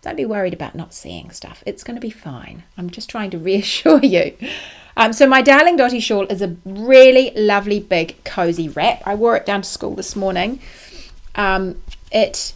don't 0.03 0.17
be 0.17 0.25
worried 0.25 0.55
about 0.55 0.75
not 0.75 0.95
seeing 0.95 1.31
stuff. 1.31 1.63
It's 1.67 1.85
going 1.85 1.97
to 1.97 2.01
be 2.01 2.11
fine. 2.11 2.63
I'm 2.79 2.91
just 2.91 3.11
trying 3.11 3.31
to 3.31 3.39
reassure 3.51 4.05
you. 4.05 4.37
Um, 4.97 5.13
so 5.13 5.27
my 5.27 5.43
darling 5.43 5.77
Dotty 5.77 6.01
shawl 6.01 6.27
is 6.27 6.41
a 6.41 6.57
really 6.65 7.33
lovely 7.37 7.81
big 7.81 8.23
cozy 8.25 8.69
wrap. 8.69 9.03
I 9.05 9.15
wore 9.15 9.37
it 9.37 9.45
down 9.45 9.63
to 9.63 9.69
school 9.69 9.95
this 9.95 10.17
morning. 10.17 10.61
Um, 11.35 11.83
it 12.11 12.55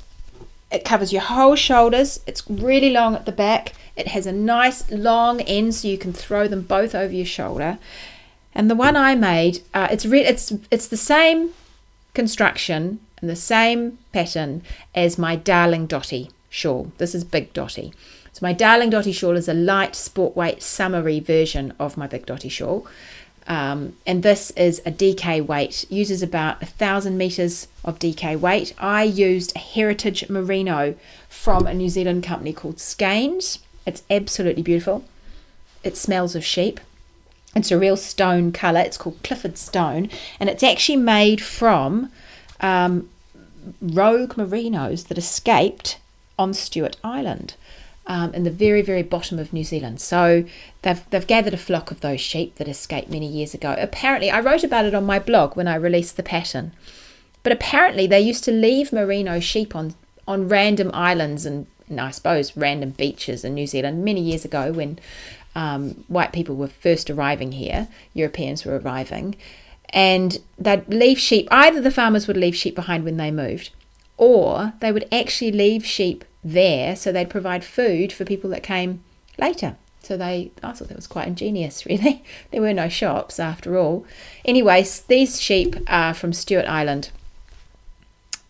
it 0.70 0.84
covers 0.84 1.12
your 1.12 1.22
whole 1.22 1.56
shoulders. 1.56 2.20
It's 2.26 2.48
really 2.48 2.90
long 2.90 3.14
at 3.14 3.26
the 3.26 3.32
back. 3.32 3.72
It 4.00 4.08
has 4.08 4.26
a 4.26 4.32
nice 4.32 4.90
long 4.90 5.40
end 5.42 5.74
so 5.74 5.88
you 5.88 5.98
can 5.98 6.12
throw 6.12 6.48
them 6.48 6.62
both 6.62 6.94
over 6.94 7.12
your 7.12 7.26
shoulder. 7.26 7.78
And 8.54 8.70
the 8.70 8.74
one 8.74 8.96
I 8.96 9.14
made, 9.14 9.60
uh, 9.72 9.88
it's 9.90 10.04
re- 10.04 10.24
it's 10.24 10.52
it's 10.70 10.88
the 10.88 10.96
same 10.96 11.50
construction 12.14 13.00
and 13.20 13.30
the 13.30 13.36
same 13.36 13.98
pattern 14.12 14.62
as 14.94 15.18
my 15.18 15.36
Darling 15.36 15.86
Dotty 15.86 16.30
shawl. 16.48 16.92
This 16.98 17.14
is 17.14 17.22
Big 17.24 17.52
Dotty. 17.52 17.92
So 18.32 18.40
my 18.42 18.52
Darling 18.52 18.90
Dotty 18.90 19.12
shawl 19.12 19.36
is 19.36 19.48
a 19.48 19.54
light 19.54 19.94
sport 19.94 20.36
weight 20.36 20.62
summery 20.62 21.20
version 21.20 21.72
of 21.78 21.96
my 21.96 22.06
Big 22.06 22.26
Dotty 22.26 22.48
shawl. 22.48 22.86
Um, 23.46 23.96
and 24.06 24.22
this 24.22 24.50
is 24.52 24.80
a 24.86 24.92
DK 24.92 25.44
weight, 25.44 25.84
uses 25.90 26.22
about 26.22 26.62
a 26.62 26.66
thousand 26.66 27.18
meters 27.18 27.66
of 27.84 27.98
DK 27.98 28.38
weight. 28.38 28.74
I 28.78 29.02
used 29.02 29.56
a 29.56 29.58
heritage 29.58 30.28
merino 30.28 30.94
from 31.28 31.66
a 31.66 31.74
New 31.74 31.88
Zealand 31.88 32.22
company 32.22 32.52
called 32.52 32.76
Skeinz. 32.76 33.58
It's 33.86 34.02
absolutely 34.10 34.62
beautiful. 34.62 35.04
It 35.82 35.96
smells 35.96 36.34
of 36.36 36.44
sheep. 36.44 36.80
It's 37.56 37.70
a 37.70 37.78
real 37.78 37.96
stone 37.96 38.52
colour. 38.52 38.80
It's 38.80 38.96
called 38.96 39.22
Clifford 39.24 39.58
Stone, 39.58 40.10
and 40.38 40.48
it's 40.48 40.62
actually 40.62 40.96
made 40.96 41.42
from 41.42 42.10
um, 42.60 43.08
rogue 43.80 44.34
merinos 44.34 45.08
that 45.08 45.18
escaped 45.18 45.98
on 46.38 46.54
Stewart 46.54 46.96
Island 47.02 47.54
um, 48.06 48.32
in 48.34 48.44
the 48.44 48.50
very, 48.50 48.82
very 48.82 49.02
bottom 49.02 49.38
of 49.38 49.52
New 49.52 49.64
Zealand. 49.64 50.00
So 50.00 50.44
they've, 50.82 51.02
they've 51.10 51.26
gathered 51.26 51.54
a 51.54 51.58
flock 51.58 51.90
of 51.90 52.00
those 52.00 52.20
sheep 52.20 52.56
that 52.56 52.68
escaped 52.68 53.10
many 53.10 53.26
years 53.26 53.54
ago. 53.54 53.74
Apparently, 53.78 54.30
I 54.30 54.40
wrote 54.40 54.64
about 54.64 54.84
it 54.84 54.94
on 54.94 55.04
my 55.04 55.18
blog 55.18 55.56
when 55.56 55.68
I 55.68 55.74
released 55.74 56.16
the 56.16 56.22
pattern. 56.22 56.72
But 57.42 57.52
apparently, 57.52 58.06
they 58.06 58.20
used 58.20 58.44
to 58.44 58.52
leave 58.52 58.92
merino 58.92 59.40
sheep 59.40 59.74
on, 59.74 59.94
on 60.26 60.48
random 60.48 60.90
islands 60.92 61.46
and, 61.46 61.66
and 61.90 62.00
I 62.00 62.10
suppose 62.10 62.56
random 62.56 62.90
beaches 62.90 63.44
in 63.44 63.54
New 63.54 63.66
Zealand 63.66 64.04
many 64.04 64.20
years 64.20 64.44
ago 64.44 64.72
when 64.72 64.98
um, 65.54 66.04
white 66.08 66.32
people 66.32 66.54
were 66.54 66.68
first 66.68 67.10
arriving 67.10 67.52
here, 67.52 67.88
Europeans 68.14 68.64
were 68.64 68.78
arriving, 68.78 69.36
and 69.90 70.38
they'd 70.56 70.88
leave 70.88 71.18
sheep. 71.18 71.48
Either 71.50 71.80
the 71.80 71.90
farmers 71.90 72.26
would 72.26 72.36
leave 72.36 72.56
sheep 72.56 72.74
behind 72.74 73.04
when 73.04 73.16
they 73.16 73.30
moved, 73.30 73.70
or 74.16 74.72
they 74.80 74.92
would 74.92 75.08
actually 75.12 75.52
leave 75.52 75.84
sheep 75.84 76.24
there 76.42 76.96
so 76.96 77.12
they'd 77.12 77.28
provide 77.28 77.64
food 77.64 78.12
for 78.12 78.24
people 78.24 78.48
that 78.50 78.62
came 78.62 79.02
later. 79.38 79.76
So 80.02 80.16
they, 80.16 80.50
I 80.62 80.72
thought 80.72 80.88
that 80.88 80.96
was 80.96 81.06
quite 81.06 81.28
ingenious, 81.28 81.84
really. 81.86 82.22
there 82.50 82.62
were 82.62 82.72
no 82.72 82.88
shops 82.88 83.38
after 83.38 83.76
all. 83.76 84.06
Anyways, 84.44 85.02
these 85.02 85.40
sheep 85.40 85.76
are 85.86 86.14
from 86.14 86.32
Stewart 86.32 86.66
Island. 86.66 87.10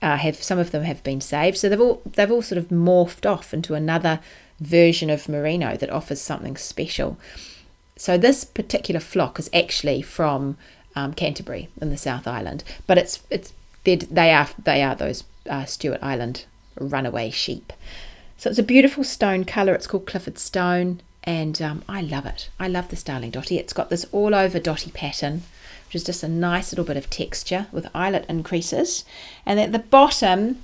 Uh, 0.02 0.16
have 0.16 0.36
some 0.42 0.58
of 0.58 0.70
them 0.70 0.84
have 0.84 1.02
been 1.02 1.20
saved, 1.20 1.58
so 1.58 1.68
they've 1.68 1.80
all 1.80 2.00
they've 2.06 2.30
all 2.30 2.42
sort 2.42 2.58
of 2.58 2.68
morphed 2.68 3.30
off 3.30 3.52
into 3.52 3.74
another 3.74 4.20
version 4.58 5.10
of 5.10 5.28
merino 5.28 5.76
that 5.76 5.90
offers 5.90 6.20
something 6.20 6.56
special. 6.56 7.18
So 7.96 8.16
this 8.16 8.44
particular 8.44 9.00
flock 9.00 9.38
is 9.38 9.50
actually 9.52 10.00
from 10.00 10.56
um, 10.96 11.12
Canterbury 11.12 11.68
in 11.80 11.90
the 11.90 11.98
South 11.98 12.26
Island, 12.26 12.64
but 12.86 12.96
it's 12.96 13.22
it's 13.28 13.52
they 13.84 14.32
are 14.32 14.48
they 14.62 14.82
are 14.82 14.94
those 14.94 15.24
uh, 15.48 15.64
Stewart 15.66 16.02
Island 16.02 16.46
runaway 16.78 17.30
sheep. 17.30 17.72
So 18.38 18.48
it's 18.48 18.58
a 18.58 18.62
beautiful 18.62 19.04
stone 19.04 19.44
colour. 19.44 19.74
It's 19.74 19.86
called 19.86 20.06
Clifford 20.06 20.38
Stone 20.38 21.02
and 21.24 21.60
um, 21.60 21.84
I 21.88 22.00
love 22.00 22.26
it. 22.26 22.48
I 22.58 22.68
love 22.68 22.88
this 22.88 23.02
Darling 23.02 23.30
Dotty. 23.30 23.58
It's 23.58 23.72
got 23.72 23.90
this 23.90 24.06
all 24.12 24.34
over 24.34 24.58
dotty 24.58 24.90
pattern, 24.90 25.42
which 25.90 25.96
is 25.96 26.04
just 26.04 26.22
a 26.22 26.28
nice 26.28 26.70
little 26.70 26.84
bit 26.84 26.96
of 26.96 27.10
texture 27.10 27.66
with 27.72 27.90
eyelet 27.92 28.24
increases. 28.28 29.04
And 29.44 29.58
at 29.58 29.72
the 29.72 29.80
bottom, 29.80 30.62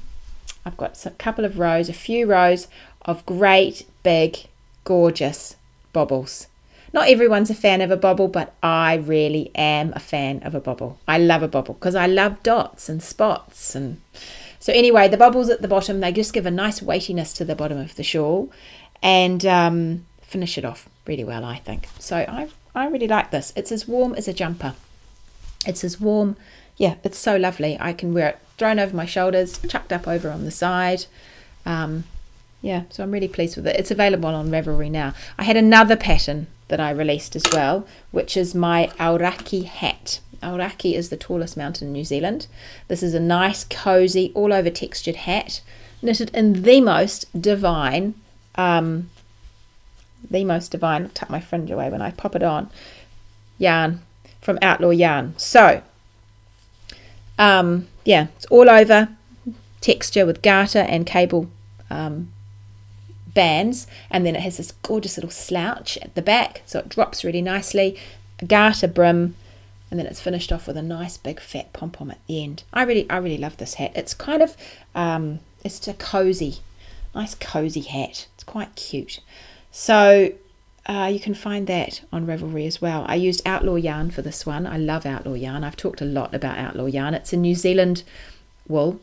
I've 0.64 0.76
got 0.76 1.04
a 1.04 1.10
couple 1.10 1.44
of 1.44 1.58
rows, 1.58 1.88
a 1.88 1.92
few 1.92 2.26
rows 2.26 2.68
of 3.02 3.26
great, 3.26 3.88
big, 4.04 4.46
gorgeous 4.84 5.56
bobbles. 5.92 6.46
Not 6.92 7.08
everyone's 7.08 7.50
a 7.50 7.56
fan 7.56 7.80
of 7.80 7.90
a 7.90 7.96
bobble, 7.96 8.28
but 8.28 8.54
I 8.62 8.94
really 8.94 9.50
am 9.56 9.92
a 9.96 9.98
fan 9.98 10.44
of 10.44 10.54
a 10.54 10.60
bobble. 10.60 11.00
I 11.08 11.18
love 11.18 11.42
a 11.42 11.48
bobble 11.48 11.74
because 11.74 11.96
I 11.96 12.06
love 12.06 12.40
dots 12.44 12.88
and 12.88 13.02
spots 13.02 13.74
and 13.74 14.00
so 14.60 14.72
anyway, 14.72 15.08
the 15.08 15.16
bubbles 15.16 15.48
at 15.48 15.60
the 15.60 15.68
bottom 15.68 15.98
they 15.98 16.12
just 16.12 16.32
give 16.32 16.46
a 16.46 16.52
nice 16.52 16.80
weightiness 16.80 17.32
to 17.32 17.44
the 17.44 17.56
bottom 17.56 17.78
of 17.78 17.96
the 17.96 18.04
shawl, 18.04 18.50
and 19.02 19.44
um, 19.44 20.06
finish 20.22 20.56
it 20.56 20.64
off 20.64 20.88
really 21.04 21.24
well, 21.24 21.44
I 21.44 21.58
think. 21.58 21.88
So 21.98 22.16
I 22.16 22.48
I 22.76 22.88
really 22.88 23.08
like 23.08 23.30
this. 23.32 23.52
It's 23.56 23.72
as 23.72 23.88
warm 23.88 24.14
as 24.14 24.28
a 24.28 24.32
jumper. 24.32 24.74
It's 25.66 25.84
as 25.84 26.00
warm. 26.00 26.36
Yeah, 26.76 26.96
it's 27.04 27.18
so 27.18 27.36
lovely. 27.36 27.76
I 27.80 27.92
can 27.92 28.12
wear 28.12 28.28
it 28.28 28.38
thrown 28.58 28.78
over 28.78 28.94
my 28.94 29.06
shoulders, 29.06 29.58
chucked 29.68 29.92
up 29.92 30.06
over 30.06 30.30
on 30.30 30.44
the 30.44 30.50
side. 30.50 31.06
Um, 31.64 32.04
yeah, 32.62 32.84
so 32.90 33.02
I'm 33.02 33.10
really 33.10 33.28
pleased 33.28 33.56
with 33.56 33.66
it. 33.66 33.76
It's 33.76 33.90
available 33.90 34.28
on 34.28 34.50
Ravelry 34.50 34.90
now. 34.90 35.14
I 35.38 35.44
had 35.44 35.56
another 35.56 35.96
pattern 35.96 36.46
that 36.68 36.80
I 36.80 36.90
released 36.90 37.36
as 37.36 37.44
well, 37.52 37.86
which 38.10 38.36
is 38.36 38.54
my 38.54 38.90
Aoraki 38.98 39.64
hat. 39.64 40.20
Aoraki 40.42 40.94
is 40.94 41.08
the 41.08 41.16
tallest 41.16 41.56
mountain 41.56 41.88
in 41.88 41.92
New 41.92 42.04
Zealand. 42.04 42.46
This 42.88 43.02
is 43.02 43.14
a 43.14 43.20
nice, 43.20 43.64
cozy, 43.64 44.32
all 44.34 44.52
over 44.52 44.70
textured 44.70 45.16
hat, 45.16 45.60
knitted 46.02 46.30
in 46.34 46.62
the 46.62 46.80
most 46.80 47.40
divine 47.40 48.14
um, 48.56 49.10
the 50.30 50.44
most 50.44 50.70
divine. 50.70 51.04
I'll 51.04 51.08
tuck 51.10 51.30
my 51.30 51.40
fringe 51.40 51.70
away 51.70 51.90
when 51.90 52.02
I 52.02 52.10
pop 52.10 52.34
it 52.34 52.42
on. 52.42 52.70
Yarn 53.58 54.02
from 54.46 54.60
Outlaw 54.62 54.90
Yarn. 54.90 55.34
So, 55.36 55.82
um, 57.36 57.88
yeah, 58.04 58.28
it's 58.36 58.46
all 58.46 58.70
over 58.70 59.08
texture 59.80 60.24
with 60.24 60.40
garter 60.40 60.78
and 60.78 61.04
cable 61.04 61.50
um, 61.90 62.32
bands, 63.34 63.88
and 64.08 64.24
then 64.24 64.36
it 64.36 64.42
has 64.42 64.56
this 64.56 64.70
gorgeous 64.82 65.16
little 65.16 65.32
slouch 65.32 65.98
at 65.98 66.14
the 66.14 66.22
back, 66.22 66.62
so 66.64 66.78
it 66.78 66.88
drops 66.88 67.24
really 67.24 67.42
nicely. 67.42 67.98
A 68.38 68.44
garter 68.44 68.86
brim, 68.86 69.34
and 69.90 69.98
then 69.98 70.06
it's 70.06 70.20
finished 70.20 70.52
off 70.52 70.68
with 70.68 70.76
a 70.76 70.82
nice 70.82 71.16
big 71.16 71.40
fat 71.40 71.72
pom 71.72 71.90
pom 71.90 72.12
at 72.12 72.24
the 72.28 72.40
end. 72.44 72.62
I 72.72 72.84
really, 72.84 73.10
I 73.10 73.16
really 73.16 73.38
love 73.38 73.56
this 73.56 73.74
hat. 73.74 73.90
It's 73.96 74.14
kind 74.14 74.42
of, 74.42 74.56
um, 74.94 75.40
it's 75.64 75.88
a 75.88 75.94
cozy, 75.94 76.58
nice 77.16 77.34
cozy 77.34 77.80
hat. 77.80 78.28
It's 78.36 78.44
quite 78.44 78.76
cute. 78.76 79.18
So 79.72 80.30
uh, 80.86 81.10
you 81.12 81.18
can 81.18 81.34
find 81.34 81.66
that 81.66 82.02
on 82.12 82.26
Ravelry 82.26 82.66
as 82.66 82.80
well. 82.80 83.04
I 83.08 83.16
used 83.16 83.46
Outlaw 83.46 83.74
Yarn 83.74 84.10
for 84.10 84.22
this 84.22 84.46
one. 84.46 84.66
I 84.66 84.78
love 84.78 85.04
Outlaw 85.04 85.34
Yarn. 85.34 85.64
I've 85.64 85.76
talked 85.76 86.00
a 86.00 86.04
lot 86.04 86.34
about 86.34 86.58
Outlaw 86.58 86.86
Yarn. 86.86 87.14
It's 87.14 87.32
a 87.32 87.36
New 87.36 87.54
Zealand 87.54 88.04
wool. 88.68 89.00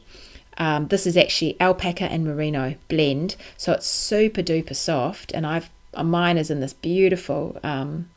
Um, 0.58 0.88
this 0.88 1.06
is 1.06 1.18
actually 1.18 1.60
alpaca 1.60 2.06
and 2.06 2.24
merino 2.24 2.75
blend, 2.88 3.36
so 3.58 3.74
it's 3.74 3.88
super 3.88 4.42
duper 4.42 4.75
soft. 4.75 5.32
And 5.34 5.46
I've 5.46 5.70
uh, 5.94 6.04
mine 6.04 6.38
is 6.38 6.50
in 6.50 6.60
this 6.60 6.74
beautiful 6.74 7.60
um, 7.63 8.10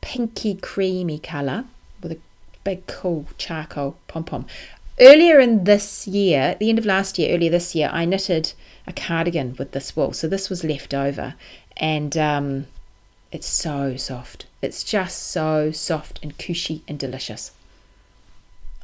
pinky 0.00 0.54
creamy 0.54 1.18
color 1.18 1.64
with 2.02 2.12
a 2.12 2.18
big 2.64 2.86
cool 2.86 3.26
charcoal 3.38 3.96
pom 4.08 4.24
pom. 4.24 4.46
Earlier 4.98 5.40
in 5.40 5.64
this 5.64 6.06
year, 6.06 6.56
the 6.60 6.68
end 6.68 6.78
of 6.78 6.84
last 6.84 7.18
year, 7.18 7.34
earlier 7.34 7.50
this 7.50 7.74
year, 7.74 7.88
I 7.90 8.04
knitted 8.04 8.52
a 8.86 8.92
cardigan 8.92 9.56
with 9.58 9.72
this 9.72 9.96
wool. 9.96 10.12
So 10.12 10.28
this 10.28 10.50
was 10.50 10.62
left 10.62 10.92
over, 10.92 11.34
and 11.80 12.16
um, 12.16 12.66
it's 13.32 13.48
so 13.48 13.96
soft. 13.96 14.46
It's 14.62 14.84
just 14.84 15.30
so 15.30 15.72
soft 15.72 16.20
and 16.22 16.36
cushy 16.38 16.82
and 16.86 16.98
delicious. 16.98 17.52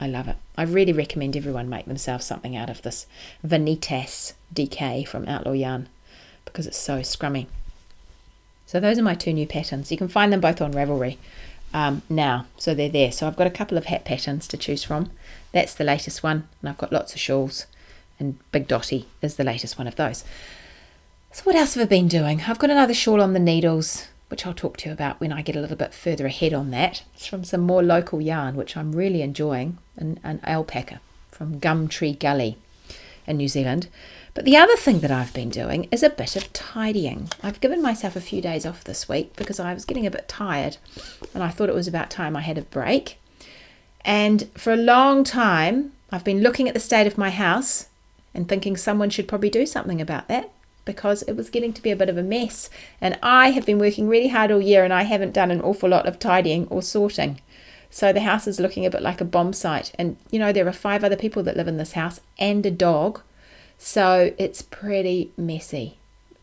I 0.01 0.09
love 0.09 0.27
it. 0.29 0.37
I 0.57 0.63
really 0.63 0.93
recommend 0.93 1.37
everyone 1.37 1.69
make 1.69 1.87
themselves 1.87 2.25
something 2.25 2.57
out 2.57 2.71
of 2.71 2.83
this 2.83 3.07
Vanitas 3.47 4.33
DK 4.55 5.07
from 5.07 5.29
Outlaw 5.29 5.53
Yarn 5.53 5.89
because 6.45 6.67
it's 6.67 6.79
so 6.79 7.01
scrummy. 7.01 7.47
So 8.67 8.81
those 8.81 8.99
are 8.99 9.03
my 9.03 9.15
two 9.15 9.33
new 9.33 9.47
patterns. 9.47 9.93
You 9.93 9.99
can 9.99 10.09
find 10.09 10.33
them 10.33 10.41
both 10.41 10.61
on 10.61 10.73
Ravelry 10.73 11.19
um, 11.73 12.03
now, 12.09 12.47
so 12.57 12.75
they're 12.75 12.89
there. 12.89 13.13
So 13.13 13.27
I've 13.27 13.37
got 13.37 13.47
a 13.47 13.51
couple 13.51 13.79
of 13.79 13.87
hat 13.87 14.05
patterns 14.05 14.49
to 14.49 14.57
choose 14.57 14.83
from. 14.83 15.11
That's 15.53 15.75
the 15.75 15.85
latest 15.85 16.23
one, 16.23 16.49
and 16.61 16.69
I've 16.69 16.79
got 16.79 16.93
lots 16.93 17.15
of 17.15 17.21
shawls 17.21 17.67
and 18.19 18.39
Big 18.53 18.67
Dotty 18.67 19.07
is 19.23 19.37
the 19.37 19.45
latest 19.45 19.79
one 19.79 19.87
of 19.87 19.97
those. 19.97 20.25
So, 21.37 21.43
what 21.43 21.55
else 21.55 21.75
have 21.75 21.83
I 21.83 21.87
been 21.87 22.09
doing? 22.09 22.45
I've 22.49 22.59
got 22.59 22.71
another 22.71 22.95
shawl 22.95 23.21
on 23.21 23.35
the 23.35 23.39
needles, 23.39 24.09
which 24.29 24.47
I'll 24.47 24.55
talk 24.55 24.79
to 24.79 24.89
you 24.89 24.95
about 24.95 25.21
when 25.21 25.35
I 25.35 25.43
get 25.43 25.55
a 25.55 25.61
little 25.61 25.77
bit 25.77 25.93
further 25.93 26.25
ahead 26.25 26.55
on 26.55 26.71
that. 26.71 27.03
It's 27.13 27.27
from 27.27 27.45
some 27.45 27.61
more 27.61 27.83
local 27.83 28.23
yarn, 28.23 28.57
which 28.57 28.75
I'm 28.75 28.93
really 28.93 29.21
enjoying, 29.21 29.77
an, 29.99 30.19
an 30.25 30.41
alpaca 30.45 30.99
from 31.31 31.61
Gumtree 31.61 32.19
Gully 32.19 32.57
in 33.27 33.37
New 33.37 33.49
Zealand. 33.49 33.89
But 34.33 34.47
the 34.47 34.57
other 34.57 34.77
thing 34.77 35.01
that 35.01 35.11
I've 35.11 35.35
been 35.35 35.51
doing 35.51 35.89
is 35.93 36.03
a 36.03 36.09
bit 36.09 36.37
of 36.37 36.51
tidying. 36.55 37.29
I've 37.43 37.61
given 37.61 37.83
myself 37.83 38.17
a 38.17 38.23
few 38.23 38.41
days 38.41 38.65
off 38.65 38.83
this 38.83 39.07
week 39.07 39.37
because 39.37 39.61
I 39.61 39.75
was 39.75 39.85
getting 39.85 40.07
a 40.07 40.11
bit 40.11 40.29
tired 40.29 40.79
and 41.35 41.43
I 41.43 41.51
thought 41.51 41.69
it 41.69 41.75
was 41.75 41.87
about 41.87 42.09
time 42.09 42.35
I 42.35 42.41
had 42.41 42.57
a 42.57 42.63
break. 42.63 43.19
And 44.07 44.49
for 44.55 44.73
a 44.73 44.77
long 44.77 45.23
time, 45.23 45.93
I've 46.11 46.25
been 46.25 46.41
looking 46.41 46.67
at 46.67 46.73
the 46.73 46.81
state 46.81 47.07
of 47.07 47.19
my 47.19 47.29
house 47.29 47.89
and 48.33 48.49
thinking 48.49 48.79
someone 48.79 49.11
should 49.11 49.29
probably 49.29 49.51
do 49.51 49.67
something 49.67 50.01
about 50.01 50.29
that 50.29 50.51
because 50.87 51.21
it 51.23 51.35
was 51.35 51.51
getting 51.51 51.75
to 51.75 51.83
be 51.83 51.91
a 51.91 51.97
bit 51.97 52.09
of 52.09 52.17
a 52.17 52.23
mess. 52.23 52.71
And 52.99 53.19
I 53.23 53.51
have 53.51 53.67
been 53.67 53.79
working 53.79 54.09
really 54.09 54.29
hard 54.29 54.51
all 54.51 54.63
year 54.63 54.83
and 54.83 54.95
I 54.95 55.03
haven't 55.03 55.35
done 55.35 55.51
an 55.51 55.61
awful 55.61 55.91
lot 55.91 56.07
of 56.07 56.19
tidying 56.19 56.67
or 56.69 56.81
sorting. 56.81 57.43
So 57.91 58.13
the 58.13 58.21
house 58.21 58.47
is 58.47 58.59
looking 58.59 58.87
a 58.87 58.91
bit 58.91 59.03
like 59.03 59.21
a 59.21 59.27
bomb 59.27 59.53
site. 59.53 59.93
And 59.99 60.17
you 60.31 60.39
know, 60.39 60.53
there 60.53 60.67
are 60.67 60.73
five 60.73 61.05
other 61.05 61.17
people 61.17 61.43
that 61.43 61.57
live 61.57 61.69
in 61.69 61.77
this 61.77 61.93
house 61.93 62.21
and 62.39 62.65
a 62.65 62.71
dog. 62.71 63.21
So 63.77 64.33
it's 64.39 64.63
pretty 64.63 65.33
messy, 65.37 65.99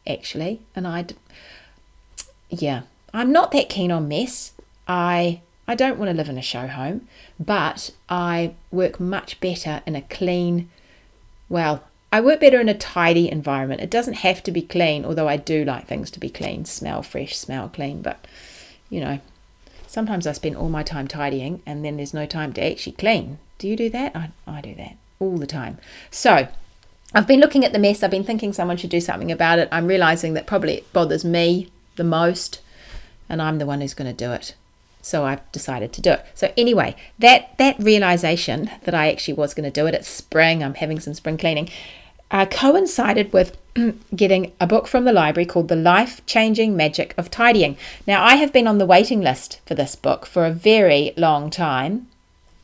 actually. 0.06 0.62
And 0.76 0.86
I, 0.86 1.08
yeah, 2.50 2.84
I'm 3.14 3.32
not 3.32 3.52
that 3.52 3.70
keen 3.70 3.92
on 3.92 4.08
mess. 4.08 4.52
I 4.88 5.42
I 5.68 5.76
don't 5.76 5.98
want 5.98 6.10
to 6.10 6.18
live 6.18 6.30
in 6.30 6.38
a 6.38 6.42
show 6.42 6.68
home, 6.68 7.08
but 7.40 7.92
I 8.10 8.56
work 8.70 9.00
much 9.00 9.40
better 9.40 9.82
in 9.86 9.96
a 9.96 10.02
clean, 10.02 10.70
well, 11.48 11.84
I 12.14 12.22
work 12.22 12.42
better 12.42 12.62
in 12.62 12.70
a 12.70 12.78
tidy 12.78 13.28
environment. 13.28 13.82
It 13.82 13.90
doesn't 13.90 14.18
have 14.18 14.44
to 14.44 14.52
be 14.52 14.62
clean, 14.62 15.04
although 15.04 15.28
I 15.28 15.36
do 15.36 15.66
like 15.66 15.88
things 15.88 16.12
to 16.12 16.20
be 16.20 16.30
clean, 16.30 16.64
smell 16.64 17.02
fresh, 17.02 17.36
smell 17.36 17.70
clean. 17.70 18.04
But, 18.04 18.28
you 18.92 19.00
know, 19.00 19.20
sometimes 19.88 20.28
I 20.28 20.34
spend 20.34 20.56
all 20.56 20.70
my 20.70 20.84
time 20.84 21.08
tidying 21.08 21.64
and 21.66 21.84
then 21.84 21.98
there's 21.98 22.14
no 22.14 22.28
time 22.28 22.54
to 22.54 22.64
actually 22.64 22.92
clean. 22.92 23.40
Do 23.58 23.68
you 23.68 23.76
do 23.76 23.90
that? 23.90 24.16
I, 24.16 24.30
I 24.46 24.62
do 24.62 24.76
that 24.76 24.96
all 25.18 25.38
the 25.38 25.48
time. 25.48 25.80
So, 26.12 26.50
I've 27.16 27.26
been 27.26 27.40
looking 27.40 27.66
at 27.66 27.74
the 27.74 27.80
mess. 27.80 28.04
I've 28.04 28.12
been 28.12 28.24
thinking 28.24 28.54
someone 28.54 28.78
should 28.78 28.92
do 28.92 29.02
something 29.02 29.32
about 29.32 29.58
it. 29.58 29.68
I'm 29.72 29.88
realizing 29.88 30.36
that 30.36 30.46
probably 30.46 30.76
it 30.76 30.94
bothers 30.94 31.26
me 31.26 31.72
the 31.96 32.04
most, 32.04 32.62
and 33.28 33.42
I'm 33.42 33.58
the 33.58 33.66
one 33.66 33.82
who's 33.82 33.96
going 33.96 34.16
to 34.16 34.26
do 34.26 34.32
it. 34.34 34.54
So 35.02 35.26
I've 35.26 35.52
decided 35.52 35.92
to 35.94 36.02
do 36.02 36.12
it. 36.12 36.26
So 36.34 36.54
anyway, 36.58 36.96
that 37.20 37.58
that 37.58 37.78
realization 37.78 38.70
that 38.84 38.96
I 38.96 39.12
actually 39.12 39.34
was 39.34 39.54
going 39.54 39.70
to 39.70 39.82
do 39.82 39.86
it. 39.86 39.94
It's 39.94 40.08
spring. 40.08 40.64
I'm 40.64 40.76
having 40.76 41.00
some 41.00 41.14
spring 41.14 41.38
cleaning. 41.38 41.70
Uh, 42.32 42.46
coincided 42.46 43.32
with 43.32 43.58
getting 44.16 44.52
a 44.60 44.68
book 44.68 44.88
from 44.88 45.04
the 45.04 45.14
library 45.14 45.46
called 45.46 45.68
The 45.68 45.76
Life 45.76 46.26
Changing 46.26 46.76
Magic 46.76 47.14
of 47.18 47.32
Tidying. 47.32 47.78
Now, 48.08 48.24
I 48.24 48.36
have 48.36 48.54
been 48.54 48.68
on 48.68 48.78
the 48.78 48.86
waiting 48.86 49.22
list 49.22 49.60
for 49.66 49.76
this 49.76 49.96
book 49.96 50.26
for 50.26 50.46
a 50.46 50.52
very 50.52 51.14
long 51.18 51.50
time. 51.50 52.08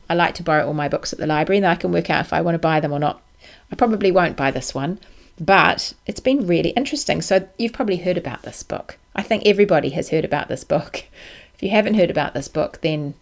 I 0.08 0.14
like 0.14 0.34
to 0.34 0.42
borrow 0.42 0.66
all 0.66 0.74
my 0.74 0.88
books 0.88 1.12
at 1.12 1.18
the 1.18 1.26
library 1.26 1.58
and 1.58 1.66
I 1.66 1.76
can 1.76 1.92
work 1.92 2.10
out 2.10 2.24
if 2.24 2.32
I 2.32 2.40
want 2.40 2.54
to 2.54 2.58
buy 2.60 2.80
them 2.80 2.92
or 2.92 2.98
not. 2.98 3.22
I 3.70 3.76
probably 3.76 4.10
won't 4.10 4.36
buy 4.36 4.50
this 4.50 4.74
one, 4.74 4.98
but 5.38 5.92
it's 6.06 6.20
been 6.20 6.46
really 6.46 6.70
interesting. 6.70 7.22
So, 7.22 7.48
you've 7.58 7.72
probably 7.72 7.98
heard 7.98 8.18
about 8.18 8.42
this 8.42 8.62
book. 8.62 8.98
I 9.14 9.22
think 9.22 9.44
everybody 9.46 9.90
has 9.90 10.10
heard 10.10 10.24
about 10.24 10.48
this 10.48 10.64
book. 10.64 11.04
If 11.54 11.64
you 11.64 11.72
haven't 11.72 11.96
heard 11.96 12.10
about 12.10 12.32
this 12.32 12.48
book, 12.48 12.80
then 12.80 13.12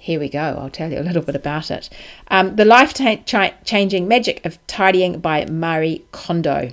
here 0.00 0.18
we 0.18 0.30
go. 0.30 0.56
I'll 0.58 0.70
tell 0.70 0.90
you 0.90 0.98
a 0.98 1.04
little 1.04 1.20
bit 1.20 1.36
about 1.36 1.70
it. 1.70 1.90
Um, 2.28 2.56
the 2.56 2.64
Life 2.64 2.94
Changing 2.94 4.08
Magic 4.08 4.42
of 4.46 4.58
Tidying 4.66 5.20
by 5.20 5.44
Marie 5.44 6.06
Kondo. 6.10 6.70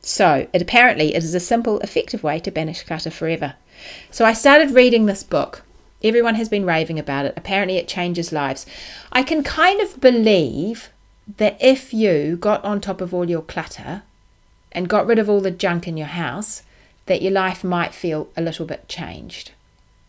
So, 0.00 0.48
it 0.54 0.62
apparently 0.62 1.14
it 1.14 1.22
is 1.22 1.34
a 1.34 1.40
simple, 1.40 1.80
effective 1.80 2.22
way 2.22 2.40
to 2.40 2.50
banish 2.50 2.82
clutter 2.82 3.10
forever. 3.10 3.56
So, 4.10 4.24
I 4.24 4.32
started 4.32 4.70
reading 4.70 5.04
this 5.04 5.22
book. 5.22 5.64
Everyone 6.02 6.36
has 6.36 6.48
been 6.48 6.64
raving 6.64 6.98
about 6.98 7.26
it. 7.26 7.34
Apparently, 7.36 7.76
it 7.76 7.88
changes 7.88 8.32
lives. 8.32 8.64
I 9.12 9.22
can 9.22 9.42
kind 9.42 9.82
of 9.82 10.00
believe 10.00 10.88
that 11.36 11.58
if 11.60 11.92
you 11.92 12.36
got 12.36 12.64
on 12.64 12.80
top 12.80 13.02
of 13.02 13.12
all 13.12 13.28
your 13.28 13.42
clutter 13.42 14.02
and 14.72 14.88
got 14.88 15.06
rid 15.06 15.18
of 15.18 15.28
all 15.28 15.42
the 15.42 15.50
junk 15.50 15.86
in 15.86 15.98
your 15.98 16.06
house, 16.06 16.62
that 17.04 17.20
your 17.20 17.32
life 17.32 17.62
might 17.62 17.92
feel 17.92 18.30
a 18.34 18.40
little 18.40 18.64
bit 18.64 18.88
changed. 18.88 19.50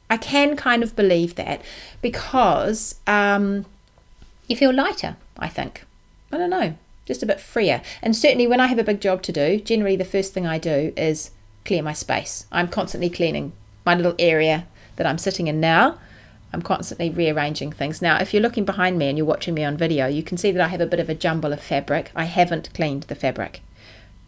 I 0.09 0.17
can 0.17 0.55
kind 0.55 0.83
of 0.83 0.95
believe 0.95 1.35
that 1.35 1.61
because 2.01 2.95
um, 3.07 3.65
you 4.47 4.55
feel 4.55 4.73
lighter, 4.73 5.17
I 5.37 5.47
think. 5.49 5.83
I 6.31 6.37
don't 6.37 6.49
know, 6.49 6.75
just 7.05 7.23
a 7.23 7.25
bit 7.25 7.39
freer. 7.39 7.81
And 8.01 8.15
certainly 8.15 8.47
when 8.47 8.59
I 8.59 8.67
have 8.67 8.79
a 8.79 8.83
big 8.83 9.01
job 9.01 9.21
to 9.23 9.31
do, 9.31 9.59
generally 9.59 9.95
the 9.95 10.05
first 10.05 10.33
thing 10.33 10.45
I 10.45 10.57
do 10.57 10.93
is 10.95 11.31
clear 11.65 11.81
my 11.81 11.93
space. 11.93 12.45
I'm 12.51 12.67
constantly 12.67 13.09
cleaning 13.09 13.53
my 13.85 13.95
little 13.95 14.15
area 14.19 14.65
that 14.95 15.07
I'm 15.07 15.17
sitting 15.17 15.47
in 15.47 15.59
now. 15.59 15.97
I'm 16.53 16.61
constantly 16.61 17.09
rearranging 17.09 17.73
things. 17.73 18.01
Now, 18.01 18.17
if 18.19 18.33
you're 18.33 18.41
looking 18.41 18.65
behind 18.65 18.97
me 18.97 19.09
and 19.09 19.17
you're 19.17 19.27
watching 19.27 19.53
me 19.53 19.65
on 19.65 19.75
video, 19.75 20.07
you 20.07 20.23
can 20.23 20.37
see 20.37 20.51
that 20.51 20.63
I 20.63 20.69
have 20.69 20.81
a 20.81 20.85
bit 20.85 20.99
of 20.99 21.09
a 21.09 21.15
jumble 21.15 21.51
of 21.51 21.61
fabric. 21.61 22.11
I 22.15 22.23
haven't 22.23 22.73
cleaned 22.73 23.03
the 23.03 23.15
fabric. 23.15 23.61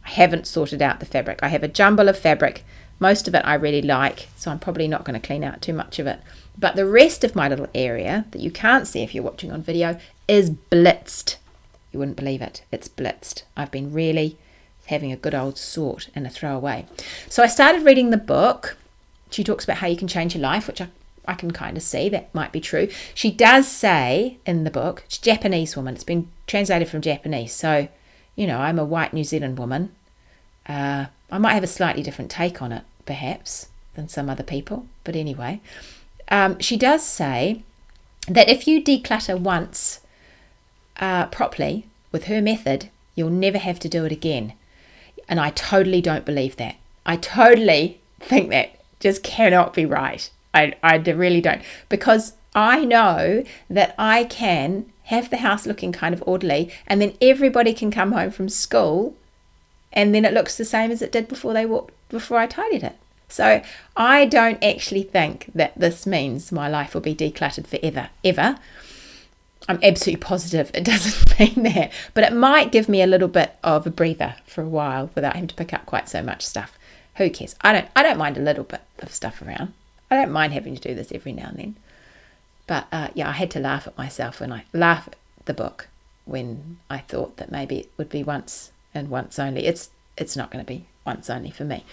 I 0.06 0.10
haven't 0.10 0.48
sorted 0.48 0.82
out 0.82 1.00
the 1.00 1.06
fabric. 1.06 1.40
I 1.42 1.48
have 1.48 1.64
a 1.64 1.68
jumble 1.70 2.10
of 2.10 2.20
fabric 2.20 2.66
most 3.00 3.28
of 3.28 3.36
it 3.36 3.42
I 3.46 3.54
really 3.56 3.82
like, 3.82 4.28
so 4.36 4.52
I'm 4.52 4.60
probably 4.60 4.88
not 4.88 5.06
going 5.06 5.20
to 5.20 5.26
clean 5.26 5.44
out 5.44 5.62
too 5.62 5.74
much 5.74 6.00
of 6.00 6.08
it. 6.08 6.20
But 6.58 6.76
the 6.76 6.86
rest 6.86 7.24
of 7.24 7.36
my 7.36 7.48
little 7.48 7.70
area 7.74 8.26
that 8.32 8.42
you 8.42 8.52
can't 8.52 8.88
see 8.88 9.02
if 9.02 9.16
you're 9.16 9.24
watching 9.24 9.52
on 9.52 9.62
video 9.62 9.98
is 10.28 10.52
blitzed. 10.52 11.38
You 11.92 12.00
wouldn't 12.00 12.18
believe 12.18 12.42
it. 12.42 12.64
It's 12.72 12.90
blitzed. 12.90 13.44
I've 13.56 13.72
been 13.72 13.94
really 13.94 14.38
having 14.88 15.12
a 15.12 15.18
good 15.18 15.34
old 15.34 15.58
sort 15.58 16.10
and 16.14 16.28
a 16.28 16.30
throwaway. 16.30 16.86
So 17.30 17.44
I 17.44 17.48
started 17.48 17.86
reading 17.86 18.10
the 18.10 18.18
book. 18.18 18.76
She 19.30 19.44
talks 19.44 19.64
about 19.64 19.78
how 19.78 19.88
you 19.88 19.98
can 19.98 20.08
change 20.08 20.36
your 20.36 20.42
life, 20.42 20.68
which 20.68 20.82
I, 20.82 20.90
I 21.26 21.36
can 21.36 21.52
kind 21.52 21.78
of 21.78 21.84
see 21.84 22.10
that 22.10 22.34
might 22.36 22.52
be 22.52 22.60
true. 22.60 22.90
She 23.14 23.32
does 23.32 23.68
say 23.68 24.38
in 24.46 24.66
the 24.66 24.72
book, 24.72 25.04
it's 25.06 25.18
Japanese 25.18 25.78
woman, 25.78 25.94
it's 25.94 26.04
been 26.04 26.30
translated 26.48 26.90
from 26.90 27.02
Japanese. 27.02 27.54
So, 27.54 27.88
you 28.36 28.48
know, 28.48 28.60
I'm 28.60 28.80
a 28.80 28.86
white 28.86 29.14
New 29.14 29.24
Zealand 29.24 29.58
woman. 29.58 29.96
Uh, 30.68 31.06
I 31.32 31.38
might 31.38 31.54
have 31.54 31.64
a 31.64 31.68
slightly 31.68 32.04
different 32.04 32.32
take 32.32 32.62
on 32.62 32.72
it 32.72 32.84
perhaps, 33.10 33.70
than 33.96 34.08
some 34.08 34.30
other 34.30 34.44
people. 34.44 34.86
But 35.04 35.16
anyway, 35.16 35.62
um, 36.30 36.60
she 36.60 36.78
does 36.78 37.04
say 37.04 37.64
that 38.28 38.50
if 38.50 38.68
you 38.68 38.84
declutter 38.84 39.36
once 39.36 40.02
uh, 41.00 41.26
properly 41.26 41.88
with 42.12 42.26
her 42.26 42.40
method, 42.40 42.92
you'll 43.16 43.32
never 43.32 43.58
have 43.58 43.80
to 43.80 43.90
do 43.90 44.06
it 44.06 44.12
again. 44.12 44.54
And 45.28 45.40
I 45.40 45.50
totally 45.50 46.02
don't 46.02 46.24
believe 46.24 46.58
that. 46.58 46.76
I 47.04 47.16
totally 47.16 48.00
think 48.20 48.52
that 48.52 48.80
just 49.00 49.24
cannot 49.24 49.74
be 49.74 49.88
right. 49.88 50.30
I, 50.54 50.76
I 50.84 50.98
really 50.98 51.42
don't. 51.42 51.64
Because 51.90 52.34
I 52.54 52.86
know 52.86 53.44
that 53.72 53.96
I 53.98 54.26
can 54.26 54.86
have 55.06 55.32
the 55.32 55.38
house 55.38 55.66
looking 55.66 55.92
kind 55.92 56.14
of 56.14 56.24
orderly 56.28 56.72
and 56.86 57.02
then 57.02 57.14
everybody 57.20 57.74
can 57.74 57.90
come 57.90 58.12
home 58.12 58.30
from 58.30 58.50
school 58.50 59.16
and 59.94 60.14
then 60.14 60.26
it 60.26 60.34
looks 60.34 60.58
the 60.58 60.66
same 60.66 60.92
as 60.92 61.02
it 61.02 61.12
did 61.12 61.28
before 61.28 61.54
they 61.54 61.66
walked 61.66 61.94
before 62.10 62.40
I 62.40 62.48
tidied 62.48 62.84
it. 62.84 62.96
So 63.28 63.62
I 63.96 64.26
don't 64.26 64.64
actually 64.64 65.04
think 65.04 65.52
that 65.54 65.74
this 65.78 66.08
means 66.08 66.52
my 66.52 66.68
life 66.68 66.94
will 66.94 67.02
be 67.02 67.16
decluttered 67.16 67.68
forever, 67.68 68.10
ever. 68.24 68.58
I'm 69.68 69.80
absolutely 69.84 70.22
positive 70.22 70.72
it 70.74 70.84
doesn't 70.86 71.40
mean 71.40 71.64
that, 71.64 71.92
but 72.14 72.24
it 72.24 72.34
might 72.34 72.72
give 72.72 72.90
me 72.90 73.02
a 73.02 73.08
little 73.08 73.28
bit 73.28 73.56
of 73.64 73.86
a 73.86 73.92
breather 73.92 74.36
for 74.48 74.64
a 74.64 74.68
while 74.68 75.12
without 75.14 75.36
having 75.36 75.48
to 75.48 75.56
pick 75.56 75.74
up 75.74 75.86
quite 75.86 76.10
so 76.10 76.24
much 76.24 76.46
stuff. 76.46 76.78
Who 77.18 77.30
cares? 77.30 77.56
I 77.62 77.74
don't. 77.74 77.88
I 77.96 78.02
don't 78.02 78.18
mind 78.18 78.38
a 78.38 78.42
little 78.42 78.64
bit 78.64 78.82
of 79.00 79.14
stuff 79.14 79.42
around. 79.42 79.74
I 80.10 80.16
don't 80.16 80.32
mind 80.32 80.54
having 80.54 80.76
to 80.76 80.82
do 80.82 80.96
this 80.96 81.12
every 81.12 81.34
now 81.34 81.50
and 81.50 81.58
then. 81.58 81.76
But 82.66 82.88
uh, 82.92 83.10
yeah, 83.14 83.30
I 83.30 83.34
had 83.34 83.52
to 83.52 83.60
laugh 83.60 83.88
at 83.88 83.98
myself 83.98 84.40
when 84.40 84.54
I 84.54 84.64
laugh 84.74 85.08
at 85.08 85.46
the 85.46 85.54
book 85.54 85.88
when 86.26 86.78
I 86.90 87.00
thought 87.00 87.38
that 87.38 87.52
maybe 87.52 87.80
it 87.80 87.92
would 87.98 88.10
be 88.10 88.24
once 88.24 88.72
and 88.94 89.10
once 89.10 89.40
only. 89.40 89.66
It's 89.66 89.90
it's 90.18 90.36
not 90.36 90.52
going 90.52 90.64
to 90.64 90.68
be 90.68 90.86
once 91.06 91.30
only 91.30 91.52
for 91.52 91.64
me. 91.64 91.86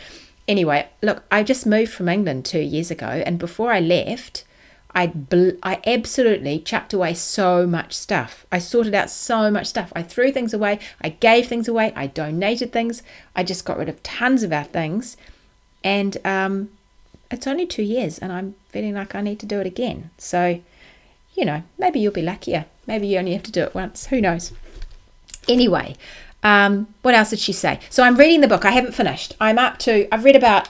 Anyway, 0.48 0.88
look, 1.02 1.24
I 1.30 1.42
just 1.42 1.66
moved 1.66 1.92
from 1.92 2.09
England 2.09 2.44
two 2.44 2.61
years 2.61 2.90
ago, 2.90 3.06
and 3.06 3.38
before 3.38 3.72
I 3.72 3.80
left, 3.80 4.44
I 4.94 5.09
bl- 5.09 5.59
I 5.62 5.80
absolutely 5.87 6.61
chucked 6.61 6.92
away 6.92 7.14
so 7.14 7.66
much 7.66 7.92
stuff. 7.92 8.46
I 8.50 8.59
sorted 8.59 8.94
out 8.94 9.11
so 9.11 9.50
much 9.50 9.66
stuff. 9.66 9.92
I 9.94 10.02
threw 10.02 10.32
things 10.32 10.54
away. 10.54 10.78
I 11.02 11.11
gave 11.11 11.48
things 11.48 11.68
away. 11.68 11.92
I 11.96 12.06
donated 12.06 12.72
things. 12.72 13.02
I 13.35 13.42
just 13.42 13.64
got 13.64 13.78
rid 13.78 13.88
of 13.88 14.02
tons 14.02 14.42
of 14.42 14.52
our 14.52 14.64
things, 14.64 15.16
and 15.82 16.16
um, 16.24 16.70
it's 17.30 17.46
only 17.46 17.66
two 17.66 17.82
years, 17.82 18.18
and 18.18 18.32
I'm 18.32 18.54
feeling 18.68 18.94
like 18.94 19.14
I 19.14 19.20
need 19.20 19.40
to 19.40 19.46
do 19.46 19.61
it 19.61 19.66
again. 19.66 20.11
So, 20.16 20.61
you 21.35 21.44
know, 21.44 21.62
maybe 21.76 21.98
you'll 21.98 22.12
be 22.12 22.22
luckier. 22.22 22.66
Maybe 22.87 23.09
you 23.09 23.18
only 23.18 23.32
have 23.32 23.42
to 23.44 23.52
do 23.52 23.62
it 23.64 23.74
once. 23.74 24.06
Who 24.06 24.20
knows? 24.20 24.52
Anyway, 25.48 25.96
um, 26.42 26.94
what 27.03 27.14
else 27.14 27.31
did 27.31 27.38
she 27.38 27.53
say? 27.53 27.81
So 27.90 28.03
I'm 28.03 28.16
reading 28.16 28.40
the 28.40 28.49
book. 28.49 28.64
I 28.64 28.70
haven't 28.70 28.94
finished. 28.94 29.35
I'm 29.40 29.59
up 29.59 29.79
to, 29.81 30.12
I've 30.14 30.25
read 30.25 30.37
about 30.37 30.68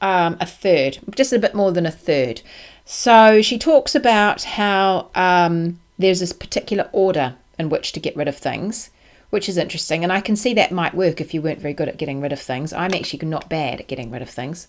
um, 0.00 0.36
a 0.40 0.46
third, 0.46 0.98
just 1.14 1.32
a 1.32 1.38
bit 1.38 1.54
more 1.54 1.72
than 1.72 1.86
a 1.86 1.90
third. 1.90 2.42
So 2.84 3.42
she 3.42 3.58
talks 3.58 3.94
about 3.94 4.44
how 4.44 5.10
um, 5.14 5.78
there's 5.98 6.20
this 6.20 6.32
particular 6.32 6.88
order 6.92 7.34
in 7.58 7.68
which 7.68 7.92
to 7.92 8.00
get 8.00 8.16
rid 8.16 8.28
of 8.28 8.36
things, 8.36 8.90
which 9.30 9.48
is 9.48 9.58
interesting. 9.58 10.02
And 10.02 10.12
I 10.12 10.20
can 10.20 10.36
see 10.36 10.54
that 10.54 10.72
might 10.72 10.94
work 10.94 11.20
if 11.20 11.34
you 11.34 11.42
weren't 11.42 11.60
very 11.60 11.74
good 11.74 11.88
at 11.88 11.98
getting 11.98 12.20
rid 12.20 12.32
of 12.32 12.40
things. 12.40 12.72
I'm 12.72 12.94
actually 12.94 13.26
not 13.26 13.48
bad 13.48 13.80
at 13.80 13.88
getting 13.88 14.10
rid 14.10 14.22
of 14.22 14.30
things. 14.30 14.68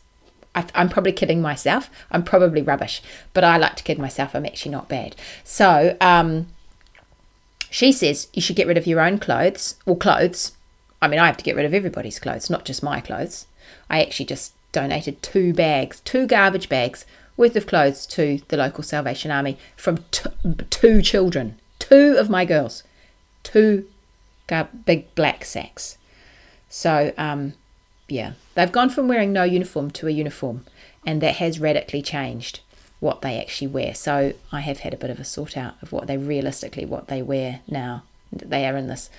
I, 0.56 0.66
am 0.74 0.90
probably 0.90 1.12
kidding 1.12 1.42
myself. 1.42 1.90
I'm 2.12 2.24
probably 2.24 2.62
rubbish, 2.62 3.02
but 3.34 3.44
I 3.44 3.58
like 3.58 3.76
to 3.78 3.84
kid 3.84 4.00
myself. 4.00 4.36
I'm 4.36 4.46
actually 4.46 4.72
not 4.72 4.90
bad. 4.90 5.16
So, 5.44 5.96
um, 6.02 6.48
she 7.70 7.92
says 7.92 8.28
you 8.34 8.42
should 8.42 8.56
get 8.56 8.68
rid 8.68 8.78
of 8.78 8.88
your 8.88 9.00
own 9.00 9.20
clothes 9.20 9.76
or 9.86 9.98
clothes. 9.98 10.54
I 11.02 11.08
mean, 11.08 11.20
I 11.20 11.28
have 11.28 11.38
to 11.38 11.44
get 11.44 11.56
rid 11.56 11.66
of 11.66 11.74
everybody's 11.74 12.20
clothes, 12.20 12.50
not 12.50 12.66
just 12.66 12.84
my 12.84 13.00
clothes. 13.00 13.46
I 13.90 14.02
actually 14.02 14.26
just 14.26 14.54
donated 14.72 15.22
two 15.22 15.54
bags, 15.54 16.02
two 16.02 16.28
garbage 16.28 16.70
bags 16.70 17.06
worth 17.38 17.56
of 17.56 17.68
clothes 17.68 18.06
to 18.06 18.42
the 18.50 18.58
local 18.58 18.84
Salvation 18.84 19.32
Army 19.32 19.58
from 19.78 20.04
t- 20.12 20.30
two 20.70 21.02
children, 21.02 21.58
two 21.80 22.16
of 22.18 22.30
my 22.30 22.44
girls, 22.44 22.84
two 23.44 23.88
gar- 24.48 24.70
big 24.86 25.14
black 25.16 25.46
sacks. 25.46 25.98
So, 26.68 27.14
um, 27.18 27.54
yeah, 28.08 28.34
they've 28.56 28.72
gone 28.72 28.90
from 28.90 29.08
wearing 29.08 29.32
no 29.32 29.44
uniform 29.44 29.90
to 29.92 30.08
a 30.08 30.12
uniform, 30.12 30.66
and 31.06 31.22
that 31.22 31.36
has 31.36 31.60
radically 31.60 32.02
changed 32.02 32.60
what 33.00 33.22
they 33.22 33.40
actually 33.40 33.68
wear. 33.68 33.94
So 33.94 34.34
I 34.52 34.60
have 34.62 34.80
had 34.80 34.94
a 34.94 34.98
bit 34.98 35.10
of 35.10 35.20
a 35.20 35.24
sort 35.24 35.58
out 35.58 35.76
of 35.82 35.92
what 35.92 36.08
they 36.08 36.18
realistically 36.18 36.86
what 36.86 37.08
they 37.08 37.22
wear 37.22 37.62
now. 37.68 38.04
They 38.32 38.66
are 38.68 38.76
in 38.76 38.88
this 38.88 39.10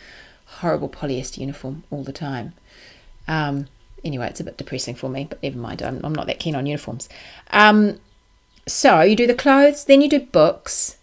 horrible 0.46 0.88
polyester 0.88 1.38
uniform 1.38 1.84
all 1.90 2.04
the 2.04 2.12
time. 2.12 2.52
Um, 3.26 3.66
anyway, 4.04 4.28
it's 4.28 4.40
a 4.40 4.44
bit 4.44 4.56
depressing 4.58 4.94
for 4.94 5.08
me, 5.08 5.26
but 5.28 5.42
never 5.42 5.58
mind. 5.58 5.82
I'm, 5.82 6.00
I'm 6.04 6.14
not 6.14 6.26
that 6.26 6.40
keen 6.40 6.54
on 6.54 6.66
uniforms. 6.66 7.08
Um, 7.50 7.98
so 8.66 9.00
you 9.00 9.16
do 9.16 9.26
the 9.26 9.34
clothes, 9.34 9.84
then 9.84 10.00
you 10.00 10.08
do 10.08 10.20
books, 10.20 10.98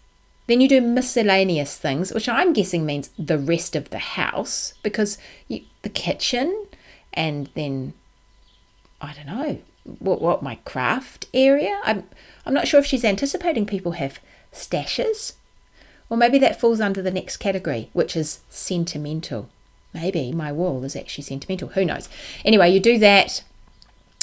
then 0.46 0.60
you 0.60 0.68
do 0.68 0.80
miscellaneous 0.80 1.76
things, 1.76 2.12
which 2.12 2.28
I'm 2.28 2.52
guessing 2.52 2.86
means 2.86 3.10
the 3.18 3.38
rest 3.38 3.74
of 3.74 3.90
the 3.90 3.98
house 3.98 4.74
because 4.82 5.18
you, 5.48 5.62
the 5.82 5.88
kitchen 5.88 6.66
and 7.12 7.50
then 7.54 7.94
I 9.00 9.12
don't 9.12 9.26
know 9.26 9.58
what 9.98 10.20
what 10.20 10.42
my 10.42 10.56
craft 10.64 11.26
area. 11.32 11.80
I'm 11.84 12.04
I'm 12.46 12.54
not 12.54 12.68
sure 12.68 12.80
if 12.80 12.86
she's 12.86 13.04
anticipating 13.04 13.66
people 13.66 13.92
have 13.92 14.20
stashes. 14.52 15.34
Or 16.10 16.16
maybe 16.16 16.38
that 16.38 16.60
falls 16.60 16.80
under 16.80 17.02
the 17.02 17.10
next 17.10 17.36
category, 17.36 17.90
which 17.92 18.16
is 18.16 18.40
sentimental. 18.48 19.50
Maybe 19.92 20.32
my 20.32 20.52
wall 20.52 20.82
is 20.84 20.96
actually 20.96 21.24
sentimental. 21.24 21.68
Who 21.68 21.84
knows? 21.84 22.08
Anyway, 22.44 22.70
you 22.70 22.80
do 22.80 22.98
that. 22.98 23.42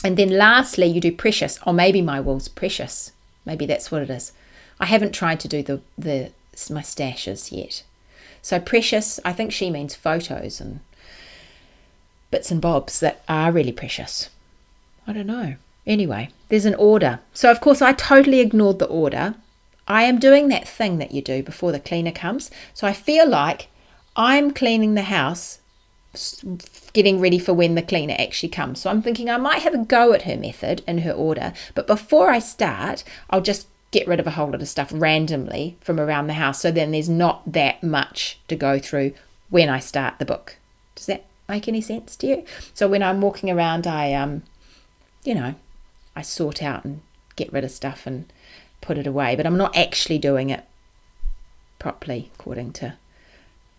And 0.04 0.18
then 0.18 0.30
lastly, 0.30 0.88
you 0.88 1.00
do 1.00 1.12
precious. 1.12 1.60
Or 1.66 1.74
maybe 1.74 2.02
my 2.02 2.20
wall's 2.20 2.48
precious. 2.48 3.12
Maybe 3.46 3.66
that's 3.66 3.92
what 3.92 4.02
it 4.02 4.10
is. 4.10 4.32
I 4.80 4.86
haven't 4.86 5.14
tried 5.14 5.40
to 5.42 5.48
do 5.48 5.62
the, 5.64 5.82
the 5.98 6.32
my 6.70 6.82
stashes 6.82 7.52
yet. 7.52 7.84
So 8.42 8.60
precious, 8.60 9.20
I 9.26 9.34
think 9.34 9.52
she 9.52 9.70
means 9.70 9.96
photos 9.96 10.62
and 10.62 10.80
bits 12.32 12.52
and 12.52 12.62
bobs 12.62 13.00
that 13.00 13.24
are 13.28 13.52
really 13.52 13.72
precious. 13.72 14.30
I 15.08 15.14
don't 15.14 15.28
know. 15.28 15.56
Anyway, 15.86 16.30
there's 16.50 16.66
an 16.66 16.76
order. 16.76 17.20
So, 17.34 17.52
of 17.52 17.62
course, 17.62 17.82
I 17.82 17.94
totally 17.94 18.40
ignored 18.40 18.80
the 18.80 18.88
order. 18.88 19.36
I 19.88 20.04
am 20.04 20.20
doing 20.20 20.48
that 20.48 20.68
thing 20.68 20.98
that 20.98 21.12
you 21.12 21.22
do 21.22 21.44
before 21.44 21.72
the 21.72 21.80
cleaner 21.80 22.12
comes. 22.12 22.50
So, 22.74 22.88
I 22.88 22.94
feel 22.94 23.28
like 23.28 23.68
I'm 24.16 24.52
cleaning 24.52 24.96
the 24.96 25.04
house, 25.04 25.60
getting 26.94 27.20
ready 27.20 27.38
for 27.38 27.54
when 27.54 27.76
the 27.76 27.82
cleaner 27.82 28.16
actually 28.18 28.50
comes. 28.50 28.82
So, 28.82 28.90
I'm 28.90 29.04
thinking 29.04 29.30
I 29.30 29.38
might 29.38 29.62
have 29.62 29.76
a 29.76 29.86
go 29.86 30.14
at 30.14 30.24
her 30.24 30.38
method 30.38 30.82
and 30.88 31.02
her 31.02 31.12
order. 31.12 31.54
But 31.76 31.86
before 31.86 32.30
I 32.32 32.40
start, 32.40 33.04
I'll 33.30 33.42
just 33.42 33.68
get 33.92 34.08
rid 34.08 34.20
of 34.20 34.28
a 34.28 34.32
whole 34.32 34.50
lot 34.50 34.62
of 34.62 34.68
stuff 34.68 34.92
randomly 34.94 35.78
from 35.80 36.00
around 36.00 36.28
the 36.28 36.34
house. 36.34 36.60
So 36.60 36.70
then 36.70 36.92
there's 36.92 37.08
not 37.08 37.54
that 37.54 37.82
much 37.82 38.40
to 38.50 38.56
go 38.56 38.78
through 38.78 39.14
when 39.50 39.70
I 39.70 39.80
start 39.80 40.20
the 40.20 40.26
book. 40.26 40.58
Does 40.96 41.06
that 41.06 41.26
make 41.48 41.68
any 41.70 41.80
sense 41.80 42.18
to 42.18 42.28
you? 42.28 42.46
So 42.74 42.90
when 42.90 43.02
I'm 43.02 43.22
walking 43.22 43.50
around, 43.50 43.88
I 43.88 44.14
um, 44.14 44.44
you 45.26 45.36
know, 45.36 45.56
I 46.16 46.22
sort 46.22 46.64
out 46.64 46.86
and 46.86 47.02
get 47.36 47.52
rid 47.52 47.64
of 47.64 47.72
stuff 47.72 48.08
and 48.08 48.32
put 48.82 48.98
it 48.98 49.08
away, 49.08 49.36
but 49.36 49.46
I'm 49.46 49.58
not 49.58 49.76
actually 49.76 50.18
doing 50.18 50.50
it 50.50 50.64
properly, 51.80 52.32
according 52.40 52.74
to 52.74 52.96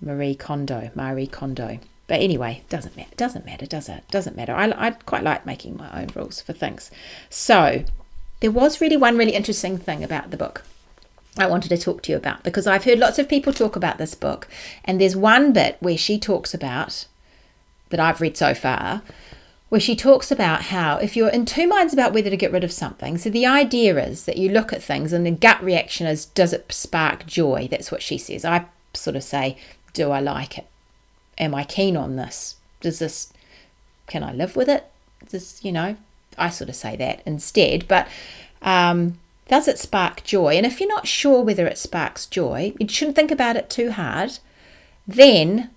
Marie 0.01 0.35
Kondo. 0.35 0.91
Marie 0.95 1.27
Kondo. 1.27 1.79
But 2.09 2.21
anyway, 2.21 2.63
doesn't 2.69 2.97
matter. 2.97 3.15
Doesn't 3.17 3.47
matter, 3.47 3.67
does 3.67 3.89
it? 3.89 4.05
Doesn't 4.11 4.37
matter. 4.37 4.53
I, 4.53 4.73
I 4.77 4.91
quite 4.91 5.25
like 5.25 5.47
making 5.47 5.77
my 5.77 6.03
own 6.03 6.09
rules 6.15 6.41
for 6.41 6.53
things. 6.53 6.91
So 7.31 7.85
there 8.41 8.51
was 8.51 8.81
really 8.81 8.97
one 8.97 9.17
really 9.17 9.35
interesting 9.35 9.79
thing 9.79 10.05
about 10.05 10.31
the 10.31 10.37
book. 10.37 10.63
I 11.39 11.47
wanted 11.47 11.69
to 11.71 11.79
talk 11.79 12.03
to 12.03 12.13
you 12.13 12.17
about 12.17 12.45
because 12.45 12.67
I've 12.67 12.85
heard 12.85 12.99
lots 12.99 13.19
of 13.19 13.29
people 13.29 13.53
talk 13.53 13.77
about 13.77 13.99
this 13.99 14.15
book, 14.15 14.49
and 14.85 15.01
there's 15.01 15.17
one 15.17 15.53
bit 15.53 15.77
where 15.81 15.99
she 15.99 16.19
talks 16.19 16.55
about 16.55 17.07
that 17.91 18.01
I've 18.01 18.21
read 18.21 18.37
so 18.37 18.55
far 18.55 19.03
where 19.69 19.81
she 19.81 19.97
talks 19.97 20.31
about 20.31 20.63
how 20.63 20.97
if 20.99 21.17
you're 21.17 21.29
in 21.29 21.45
two 21.45 21.67
minds 21.67 21.93
about 21.93 22.13
whether 22.13 22.31
to 22.31 22.37
get 22.37 22.53
rid 22.53 22.65
of 22.65 22.73
something, 22.73 23.19
so 23.19 23.31
the 23.31 23.47
idea 23.47 23.97
is 23.99 24.25
that 24.25 24.37
you 24.37 24.49
look 24.49 24.73
at 24.73 24.83
things 24.83 25.13
and 25.13 25.27
the 25.27 25.31
gut 25.33 25.63
reaction 25.63 26.07
is, 26.07 26.27
does 26.27 26.53
it 26.53 26.73
spark 26.73 27.27
joy? 27.27 27.67
That's 27.71 27.91
what 27.91 28.03
she 28.03 28.17
says. 28.17 28.45
I 28.45 28.67
sort 28.95 29.17
of 29.17 29.25
say, 29.25 29.59
do 29.93 30.11
I 30.11 30.21
like 30.21 30.59
it? 30.59 30.67
Am 31.39 31.55
I 31.55 31.65
keen 31.65 31.97
on 31.97 32.17
this? 32.17 32.57
Does 32.81 33.01
this, 33.01 33.33
can 34.07 34.23
I 34.23 34.33
live 34.33 34.55
with 34.55 34.69
it? 34.69 34.87
Does, 35.29 35.65
you 35.65 35.73
know, 35.73 35.97
I 36.39 36.51
sort 36.51 36.71
of 36.71 36.77
say 36.77 36.97
that 36.97 37.23
instead. 37.27 37.89
But 37.89 38.07
um, 38.63 39.19
does 39.49 39.67
it 39.67 39.79
spark 39.79 40.23
joy? 40.23 40.55
And 40.55 40.65
if 40.65 40.81
you're 40.81 40.89
not 40.89 41.09
sure 41.09 41.43
whether 41.43 41.67
it 41.67 41.79
sparks 41.79 42.27
joy, 42.27 42.73
you 42.79 42.89
shouldn't 42.89 43.17
think 43.17 43.31
about 43.31 43.57
it 43.57 43.69
too 43.69 43.91
hard. 43.91 44.39
Then 45.07 45.71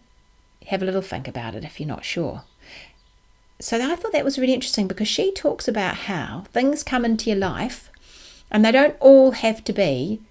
have 0.68 0.82
a 0.82 0.86
little 0.86 1.02
think 1.02 1.28
about 1.28 1.56
it 1.56 1.64
if 1.64 1.80
you're 1.80 1.88
not 1.88 2.06
sure. 2.06 2.44
So 3.62 3.78
I 3.78 3.96
thought 3.96 4.14
that 4.14 4.24
was 4.24 4.40
really 4.40 4.54
interesting 4.54 4.88
because 4.88 5.08
she 5.08 5.34
talks 5.34 5.68
about 5.68 5.96
how 5.96 6.46
things 6.54 6.82
come 6.82 7.04
into 7.04 7.30
your 7.30 7.40
life 7.40 7.92
and 8.50 8.64
they 8.64 8.72
don't 8.72 8.96
all 9.02 9.32
have 9.32 9.64
to 9.66 9.74
be 9.74 10.22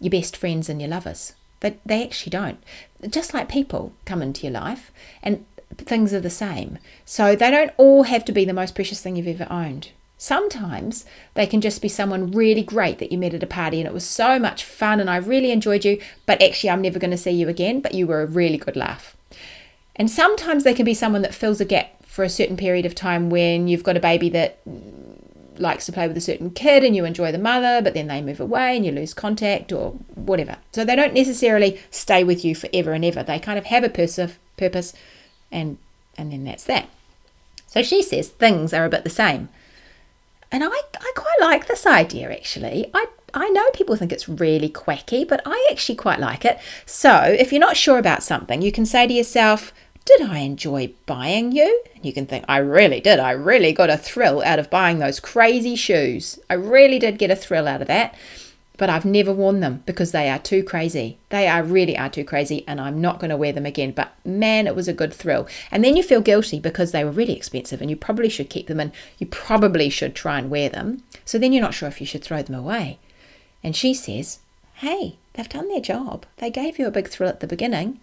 your 0.00 0.10
best 0.10 0.36
friends 0.36 0.68
and 0.68 0.82
your 0.82 0.90
lovers. 0.90 1.32
But 1.60 1.78
they 1.86 2.04
actually 2.04 2.30
don't. 2.30 2.62
Just 3.08 3.32
like 3.32 3.48
people 3.48 3.94
come 4.04 4.20
into 4.20 4.42
your 4.42 4.52
life 4.52 4.92
and 5.22 5.46
things 5.78 6.12
are 6.12 6.20
the 6.20 6.28
same. 6.28 6.78
So 7.06 7.34
they 7.34 7.50
don't 7.50 7.72
all 7.78 8.02
have 8.02 8.24
to 8.26 8.32
be 8.32 8.44
the 8.44 8.52
most 8.52 8.74
precious 8.74 9.00
thing 9.00 9.16
you've 9.16 9.40
ever 9.40 9.50
owned. 9.50 9.90
Sometimes 10.18 11.06
they 11.32 11.46
can 11.46 11.62
just 11.62 11.80
be 11.80 11.88
someone 11.88 12.32
really 12.32 12.62
great 12.62 12.98
that 12.98 13.10
you 13.10 13.16
met 13.16 13.34
at 13.34 13.42
a 13.42 13.46
party 13.46 13.80
and 13.80 13.88
it 13.88 13.94
was 13.94 14.04
so 14.04 14.38
much 14.38 14.62
fun 14.62 15.00
and 15.00 15.08
I 15.08 15.16
really 15.16 15.50
enjoyed 15.50 15.86
you, 15.86 16.00
but 16.26 16.42
actually 16.42 16.70
I'm 16.70 16.82
never 16.82 16.98
going 16.98 17.10
to 17.10 17.16
see 17.16 17.30
you 17.30 17.48
again, 17.48 17.80
but 17.80 17.94
you 17.94 18.06
were 18.06 18.20
a 18.20 18.26
really 18.26 18.58
good 18.58 18.76
laugh. 18.76 19.16
And 19.96 20.10
sometimes 20.10 20.64
they 20.64 20.74
can 20.74 20.84
be 20.84 20.94
someone 20.94 21.22
that 21.22 21.34
fills 21.34 21.60
a 21.60 21.64
gap 21.64 22.03
for 22.14 22.22
a 22.22 22.28
certain 22.28 22.56
period 22.56 22.86
of 22.86 22.94
time 22.94 23.28
when 23.28 23.66
you've 23.66 23.82
got 23.82 23.96
a 23.96 24.00
baby 24.00 24.28
that 24.28 24.60
likes 25.56 25.84
to 25.84 25.90
play 25.90 26.06
with 26.06 26.16
a 26.16 26.20
certain 26.20 26.48
kid 26.48 26.84
and 26.84 26.94
you 26.94 27.04
enjoy 27.04 27.32
the 27.32 27.38
mother, 27.38 27.82
but 27.82 27.92
then 27.92 28.06
they 28.06 28.22
move 28.22 28.38
away 28.38 28.76
and 28.76 28.86
you 28.86 28.92
lose 28.92 29.12
contact 29.12 29.72
or 29.72 29.90
whatever. 30.14 30.58
So 30.70 30.84
they 30.84 30.94
don't 30.94 31.12
necessarily 31.12 31.80
stay 31.90 32.22
with 32.22 32.44
you 32.44 32.54
forever 32.54 32.92
and 32.92 33.04
ever. 33.04 33.24
They 33.24 33.40
kind 33.40 33.58
of 33.58 33.64
have 33.64 33.82
a 33.82 33.88
pers- 33.88 34.38
purpose 34.56 34.92
and 35.50 35.78
and 36.16 36.30
then 36.30 36.44
that's 36.44 36.62
that. 36.64 36.88
So 37.66 37.82
she 37.82 38.00
says 38.00 38.28
things 38.28 38.72
are 38.72 38.84
a 38.84 38.88
bit 38.88 39.02
the 39.02 39.10
same. 39.10 39.48
And 40.52 40.62
I, 40.62 40.68
I 40.68 41.12
quite 41.16 41.40
like 41.40 41.66
this 41.66 41.84
idea 41.84 42.30
actually. 42.30 42.92
I 42.94 43.06
I 43.36 43.48
know 43.48 43.68
people 43.74 43.96
think 43.96 44.12
it's 44.12 44.28
really 44.28 44.68
quacky, 44.68 45.24
but 45.24 45.42
I 45.44 45.66
actually 45.68 45.96
quite 45.96 46.20
like 46.20 46.44
it. 46.44 46.60
So, 46.86 47.16
if 47.16 47.50
you're 47.50 47.58
not 47.58 47.76
sure 47.76 47.98
about 47.98 48.22
something, 48.22 48.62
you 48.62 48.70
can 48.70 48.86
say 48.86 49.08
to 49.08 49.12
yourself, 49.12 49.72
Did 50.04 50.22
I 50.22 50.40
enjoy 50.40 50.92
buying 51.06 51.52
you? 51.52 51.82
And 51.94 52.04
you 52.04 52.12
can 52.12 52.26
think, 52.26 52.44
I 52.46 52.58
really 52.58 53.00
did. 53.00 53.18
I 53.18 53.30
really 53.30 53.72
got 53.72 53.88
a 53.88 53.96
thrill 53.96 54.42
out 54.42 54.58
of 54.58 54.68
buying 54.68 54.98
those 54.98 55.18
crazy 55.18 55.76
shoes. 55.76 56.38
I 56.50 56.54
really 56.54 56.98
did 56.98 57.18
get 57.18 57.30
a 57.30 57.36
thrill 57.36 57.66
out 57.66 57.80
of 57.80 57.88
that. 57.88 58.14
But 58.76 58.90
I've 58.90 59.04
never 59.04 59.32
worn 59.32 59.60
them 59.60 59.84
because 59.86 60.10
they 60.10 60.28
are 60.28 60.38
too 60.38 60.64
crazy. 60.64 61.16
They 61.28 61.46
are 61.46 61.62
really 61.62 61.96
are 61.96 62.08
too 62.08 62.24
crazy, 62.24 62.64
and 62.66 62.80
I'm 62.80 63.00
not 63.00 63.20
going 63.20 63.30
to 63.30 63.36
wear 63.36 63.52
them 63.52 63.66
again. 63.66 63.92
But 63.92 64.12
man, 64.24 64.66
it 64.66 64.74
was 64.74 64.88
a 64.88 64.92
good 64.92 65.14
thrill. 65.14 65.46
And 65.70 65.84
then 65.84 65.96
you 65.96 66.02
feel 66.02 66.20
guilty 66.20 66.58
because 66.58 66.90
they 66.90 67.04
were 67.04 67.12
really 67.12 67.36
expensive 67.36 67.80
and 67.80 67.88
you 67.88 67.96
probably 67.96 68.28
should 68.28 68.50
keep 68.50 68.66
them 68.66 68.80
and 68.80 68.90
you 69.18 69.26
probably 69.28 69.88
should 69.90 70.16
try 70.16 70.38
and 70.38 70.50
wear 70.50 70.68
them. 70.68 71.04
So 71.24 71.38
then 71.38 71.52
you're 71.52 71.62
not 71.62 71.74
sure 71.74 71.88
if 71.88 72.00
you 72.00 72.06
should 72.06 72.24
throw 72.24 72.42
them 72.42 72.56
away. 72.56 72.98
And 73.62 73.76
she 73.76 73.94
says, 73.94 74.40
Hey, 74.74 75.16
they've 75.34 75.48
done 75.48 75.68
their 75.68 75.80
job. 75.80 76.26
They 76.38 76.50
gave 76.50 76.78
you 76.78 76.88
a 76.88 76.90
big 76.90 77.08
thrill 77.08 77.30
at 77.30 77.38
the 77.38 77.46
beginning. 77.46 78.00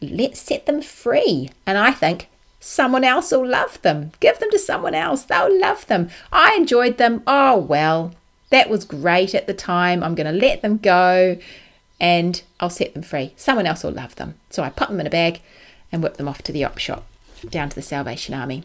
Let's 0.00 0.40
set 0.40 0.66
them 0.66 0.82
free. 0.82 1.50
And 1.66 1.78
I 1.78 1.92
think 1.92 2.28
someone 2.60 3.04
else 3.04 3.30
will 3.30 3.46
love 3.46 3.80
them. 3.82 4.12
Give 4.20 4.38
them 4.38 4.50
to 4.50 4.58
someone 4.58 4.94
else. 4.94 5.24
They'll 5.24 5.60
love 5.60 5.86
them. 5.86 6.10
I 6.32 6.54
enjoyed 6.54 6.98
them. 6.98 7.22
Oh, 7.26 7.56
well, 7.56 8.12
that 8.50 8.70
was 8.70 8.84
great 8.84 9.34
at 9.34 9.46
the 9.46 9.54
time. 9.54 10.02
I'm 10.02 10.14
going 10.14 10.32
to 10.32 10.46
let 10.46 10.62
them 10.62 10.78
go 10.78 11.38
and 12.00 12.42
I'll 12.60 12.70
set 12.70 12.94
them 12.94 13.02
free. 13.02 13.32
Someone 13.36 13.66
else 13.66 13.82
will 13.82 13.92
love 13.92 14.14
them. 14.16 14.34
So 14.50 14.62
I 14.62 14.70
put 14.70 14.88
them 14.88 15.00
in 15.00 15.06
a 15.06 15.10
bag 15.10 15.40
and 15.90 16.02
whip 16.02 16.16
them 16.16 16.28
off 16.28 16.42
to 16.42 16.52
the 16.52 16.64
op 16.64 16.78
shop 16.78 17.04
down 17.48 17.68
to 17.68 17.74
the 17.74 17.82
Salvation 17.82 18.34
Army. 18.34 18.64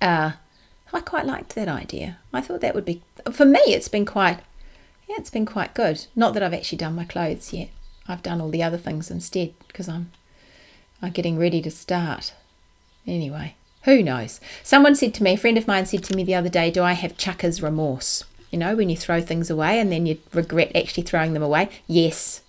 Uh, 0.00 0.32
I 0.92 1.00
quite 1.00 1.26
liked 1.26 1.54
that 1.54 1.68
idea. 1.68 2.18
I 2.32 2.40
thought 2.40 2.60
that 2.60 2.74
would 2.74 2.84
be, 2.84 3.02
for 3.32 3.44
me, 3.44 3.60
it's 3.66 3.88
been 3.88 4.06
quite 4.06 4.40
yeah, 5.08 5.16
it's 5.18 5.30
been 5.30 5.46
quite 5.46 5.74
good. 5.74 6.06
Not 6.16 6.34
that 6.34 6.42
I've 6.42 6.54
actually 6.54 6.78
done 6.78 6.96
my 6.96 7.04
clothes 7.04 7.52
yet. 7.52 7.68
I've 8.08 8.22
done 8.22 8.40
all 8.40 8.50
the 8.50 8.62
other 8.62 8.78
things 8.78 9.10
instead 9.10 9.54
because 9.68 9.88
I'm 9.88 10.10
I'm 11.02 11.12
getting 11.12 11.38
ready 11.38 11.60
to 11.62 11.70
start. 11.70 12.32
Anyway, 13.06 13.54
who 13.82 14.02
knows? 14.02 14.40
Someone 14.62 14.94
said 14.94 15.14
to 15.14 15.22
me, 15.22 15.34
a 15.34 15.36
friend 15.36 15.58
of 15.58 15.66
mine 15.66 15.86
said 15.86 16.04
to 16.04 16.16
me 16.16 16.24
the 16.24 16.34
other 16.34 16.48
day, 16.48 16.70
"Do 16.70 16.82
I 16.82 16.92
have 16.92 17.16
chucker's 17.16 17.62
remorse?" 17.62 18.24
You 18.50 18.58
know, 18.58 18.76
when 18.76 18.88
you 18.88 18.96
throw 18.96 19.20
things 19.20 19.50
away 19.50 19.78
and 19.80 19.92
then 19.92 20.06
you 20.06 20.18
regret 20.32 20.74
actually 20.74 21.02
throwing 21.02 21.34
them 21.34 21.42
away. 21.42 21.68
Yes, 21.86 22.42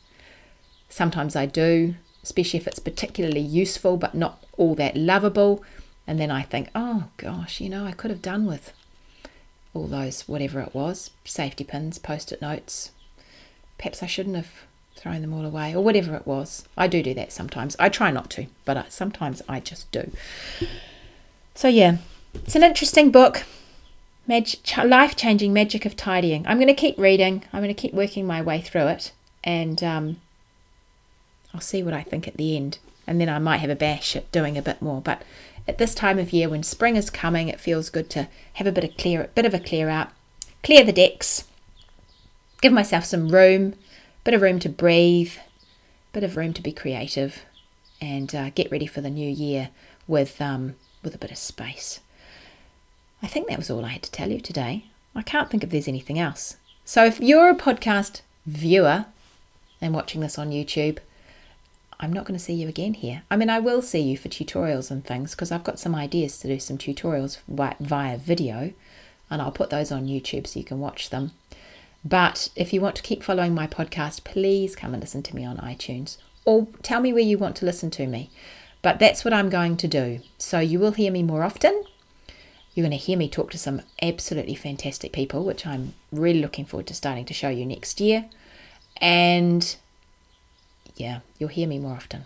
sometimes 0.90 1.36
I 1.36 1.46
do, 1.46 1.96
especially 2.24 2.60
if 2.60 2.68
it's 2.68 2.80
particularly 2.80 3.42
useful 3.42 3.98
but 3.98 4.16
not 4.16 4.44
all 4.58 4.76
that 4.76 4.96
lovable. 4.96 5.64
And 6.06 6.20
then 6.20 6.32
I 6.32 6.44
think, 6.44 6.70
oh 6.74 7.10
gosh, 7.18 7.60
you 7.60 7.70
know, 7.70 7.86
I 7.86 7.92
could 7.92 8.12
have 8.12 8.22
done 8.22 8.46
with 8.46 8.72
all 9.74 9.88
those, 9.88 10.22
whatever 10.22 10.62
it 10.62 10.74
was, 10.74 11.12
safety 11.26 11.64
pins, 11.64 12.00
post 12.00 12.32
it 12.32 12.42
notes. 12.42 12.92
Perhaps 13.78 14.02
I 14.02 14.08
shouldn't 14.08 14.36
have 14.36 14.52
thrown 14.98 15.22
them 15.22 15.34
all 15.34 15.46
away 15.46 15.74
or 15.76 15.84
whatever 15.84 16.16
it 16.16 16.28
was. 16.28 16.68
I 16.76 16.88
do 16.88 17.02
do 17.04 17.14
that 17.14 17.32
sometimes. 17.32 17.76
I 17.80 17.90
try 17.90 18.12
not 18.12 18.30
to, 18.32 18.48
but 18.66 18.92
sometimes 18.92 19.42
I 19.48 19.60
just 19.60 19.92
do. 19.92 20.12
So, 21.56 21.68
yeah, 21.68 21.98
it's 22.34 22.56
an 22.56 22.64
interesting 22.64 23.12
book. 23.12 23.44
Mag- 24.28 24.60
life 24.84 25.16
changing 25.16 25.54
magic 25.54 25.86
of 25.86 25.96
tidying. 25.96 26.46
I'm 26.48 26.58
going 26.58 26.68
to 26.68 26.74
keep 26.74 26.98
reading, 26.98 27.44
I'm 27.54 27.62
going 27.62 27.74
to 27.74 27.82
keep 27.82 27.94
working 27.94 28.28
my 28.28 28.42
way 28.42 28.60
through 28.60 28.88
it, 28.88 29.14
and 29.44 29.82
um, 29.84 30.18
I'll 31.54 31.62
see 31.62 31.82
what 31.82 31.94
I 31.94 32.04
think 32.04 32.28
at 32.28 32.36
the 32.36 32.58
end. 32.58 32.80
And 33.06 33.22
then 33.22 33.30
I 33.30 33.40
might 33.40 33.60
have 33.60 33.70
a 33.70 33.76
bash 33.76 34.18
at 34.18 34.30
doing 34.34 34.58
a 34.58 34.62
bit 34.62 34.82
more. 34.82 35.00
But 35.00 35.22
at 35.66 35.78
this 35.78 35.96
time 35.96 36.20
of 36.20 36.34
year 36.34 36.50
when 36.50 36.62
spring 36.64 36.98
is 36.98 37.10
coming, 37.10 37.48
it 37.48 37.60
feels 37.60 37.90
good 37.90 38.10
to 38.12 38.28
have 38.54 38.68
a 38.68 38.72
bit 38.72 38.84
of 38.84 38.98
clear, 38.98 39.30
bit 39.34 39.46
of 39.46 39.54
a 39.54 39.60
clear 39.60 39.88
out, 39.88 40.10
clear 40.62 40.84
the 40.84 40.92
decks, 40.92 41.46
give 42.62 42.74
myself 42.74 43.06
some 43.06 43.30
room, 43.30 43.76
bit 44.28 44.34
of 44.34 44.42
room 44.42 44.60
to 44.60 44.68
breathe, 44.68 45.32
bit 46.12 46.22
of 46.22 46.36
room 46.36 46.52
to 46.52 46.62
be 46.62 46.74
creative, 46.74 47.46
and 48.02 48.36
uh, 48.36 48.50
get 48.50 48.70
ready 48.70 48.86
for 48.86 49.00
the 49.00 49.10
new 49.10 49.30
year 49.30 49.70
with 50.06 50.42
um, 50.42 50.76
with 51.02 51.16
a 51.16 51.18
bit 51.18 51.32
of 51.32 51.38
space. 51.38 52.02
I 53.24 53.28
think 53.28 53.48
that 53.48 53.58
was 53.58 53.70
all 53.70 53.86
I 53.86 53.92
had 53.92 54.04
to 54.04 54.12
tell 54.12 54.30
you 54.30 54.42
today. 54.42 54.84
I 55.16 55.22
can't 55.22 55.50
think 55.50 55.64
if 55.64 55.70
there's 55.70 55.88
anything 55.88 56.20
else. 56.20 56.58
So 56.84 57.06
if 57.06 57.22
you're 57.22 57.50
a 57.50 57.56
podcast 57.56 58.20
viewer 58.46 59.06
and 59.80 59.94
watching 59.94 60.20
this 60.20 60.38
on 60.38 60.52
YouTube, 60.52 60.98
I'm 61.98 62.12
not 62.12 62.26
going 62.26 62.38
to 62.38 62.44
see 62.44 62.54
you 62.54 62.68
again 62.68 62.96
here. 62.96 63.22
I 63.32 63.38
mean, 63.38 63.50
I 63.50 63.60
will 63.60 63.82
see 63.82 64.02
you 64.02 64.18
for 64.18 64.28
tutorials 64.28 64.92
and 64.92 65.06
things 65.06 65.32
because 65.32 65.54
I've 65.54 65.64
got 65.64 65.80
some 65.80 65.96
ideas 65.96 66.38
to 66.40 66.50
do 66.50 66.60
some 66.60 66.78
tutorials 66.78 67.38
via 67.80 68.18
video 68.18 68.74
and 69.30 69.42
I'll 69.42 69.54
put 69.54 69.70
those 69.70 69.90
on 69.90 70.08
YouTube 70.08 70.48
so 70.48 70.60
you 70.60 70.66
can 70.66 70.82
watch 70.82 71.12
them. 71.12 71.32
But 72.08 72.50
if 72.56 72.72
you 72.72 72.80
want 72.80 72.96
to 72.96 73.02
keep 73.02 73.22
following 73.22 73.54
my 73.54 73.68
podcast, 73.68 74.24
please 74.24 74.78
come 74.78 74.94
and 74.94 75.02
listen 75.02 75.24
to 75.24 75.36
me 75.36 75.44
on 75.44 75.58
iTunes 75.58 76.16
or 76.46 76.68
tell 76.82 77.02
me 77.02 77.12
where 77.12 77.22
you 77.22 77.38
want 77.38 77.58
to 77.58 77.66
listen 77.66 77.92
to 77.92 78.08
me. 78.08 78.30
But 78.82 79.00
that's 79.00 79.26
what 79.26 79.34
I'm 79.34 79.50
going 79.50 79.76
to 79.78 79.88
do. 79.88 80.22
So 80.38 80.60
you 80.60 80.80
will 80.80 80.92
hear 80.92 81.12
me 81.12 81.22
more 81.22 81.44
often. 81.44 81.84
You're 82.74 82.88
going 82.88 82.98
to 82.98 83.06
hear 83.06 83.18
me 83.18 83.28
talk 83.28 83.52
to 83.52 83.58
some 83.58 83.82
absolutely 84.02 84.56
fantastic 84.56 85.12
people, 85.12 85.44
which 85.44 85.68
I'm 85.68 85.96
really 86.10 86.40
looking 86.40 86.64
forward 86.64 86.88
to 86.88 86.94
starting 86.94 87.26
to 87.26 87.34
show 87.34 87.50
you 87.50 87.66
next 87.66 88.00
year. 88.00 88.30
And 89.02 89.76
yeah, 90.96 91.20
you'll 91.40 91.50
hear 91.50 91.68
me 91.68 91.80
more 91.80 91.96
often. 91.96 92.24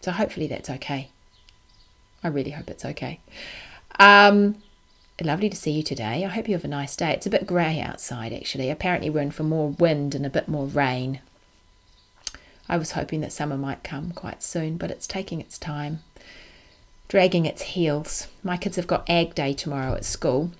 So 0.00 0.10
hopefully 0.10 0.48
that's 0.48 0.70
okay. 0.70 1.10
I 2.24 2.28
really 2.28 2.50
hope 2.50 2.68
it's 2.68 2.84
okay. 2.84 3.20
Um, 4.00 4.56
lovely 5.22 5.48
to 5.48 5.56
see 5.56 5.70
you 5.70 5.82
today. 5.82 6.24
I 6.24 6.28
hope 6.28 6.48
you 6.48 6.54
have 6.54 6.64
a 6.64 6.68
nice 6.68 6.96
day. 6.96 7.12
It's 7.12 7.26
a 7.26 7.30
bit 7.30 7.46
grey 7.46 7.80
outside 7.80 8.32
actually. 8.32 8.68
Apparently 8.70 9.08
we're 9.10 9.20
in 9.22 9.30
for 9.30 9.44
more 9.44 9.68
wind 9.70 10.14
and 10.14 10.26
a 10.26 10.30
bit 10.30 10.48
more 10.48 10.66
rain. 10.66 11.20
I 12.68 12.76
was 12.78 12.92
hoping 12.92 13.20
that 13.20 13.32
summer 13.32 13.56
might 13.56 13.84
come 13.84 14.10
quite 14.12 14.42
soon, 14.42 14.76
but 14.76 14.90
it's 14.90 15.06
taking 15.06 15.40
its 15.40 15.58
time. 15.58 16.00
dragging 17.08 17.46
its 17.46 17.62
heels. 17.62 18.28
My 18.42 18.56
kids 18.56 18.76
have 18.76 18.86
got 18.86 19.08
ag 19.08 19.34
day 19.34 19.52
tomorrow 19.52 19.94
at 19.94 20.04
school. 20.04 20.50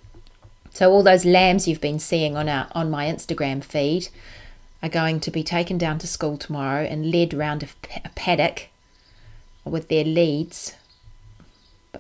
So 0.71 0.91
all 0.91 1.03
those 1.03 1.25
lambs 1.25 1.67
you've 1.67 1.81
been 1.81 1.99
seeing 1.99 2.37
on 2.37 2.49
our 2.49 2.69
on 2.73 2.91
my 2.91 3.07
Instagram 3.07 3.63
feed 3.65 4.09
are 4.83 4.89
going 4.89 5.21
to 5.21 5.31
be 5.31 5.43
taken 5.43 5.79
down 5.79 5.99
to 5.99 6.07
school 6.07 6.37
tomorrow 6.37 6.85
and 6.85 7.11
led 7.11 7.33
round 7.33 7.63
a, 7.63 7.69
a 8.05 8.11
paddock 8.11 8.69
with 9.65 9.89
their 9.89 10.05
leads. 10.05 10.75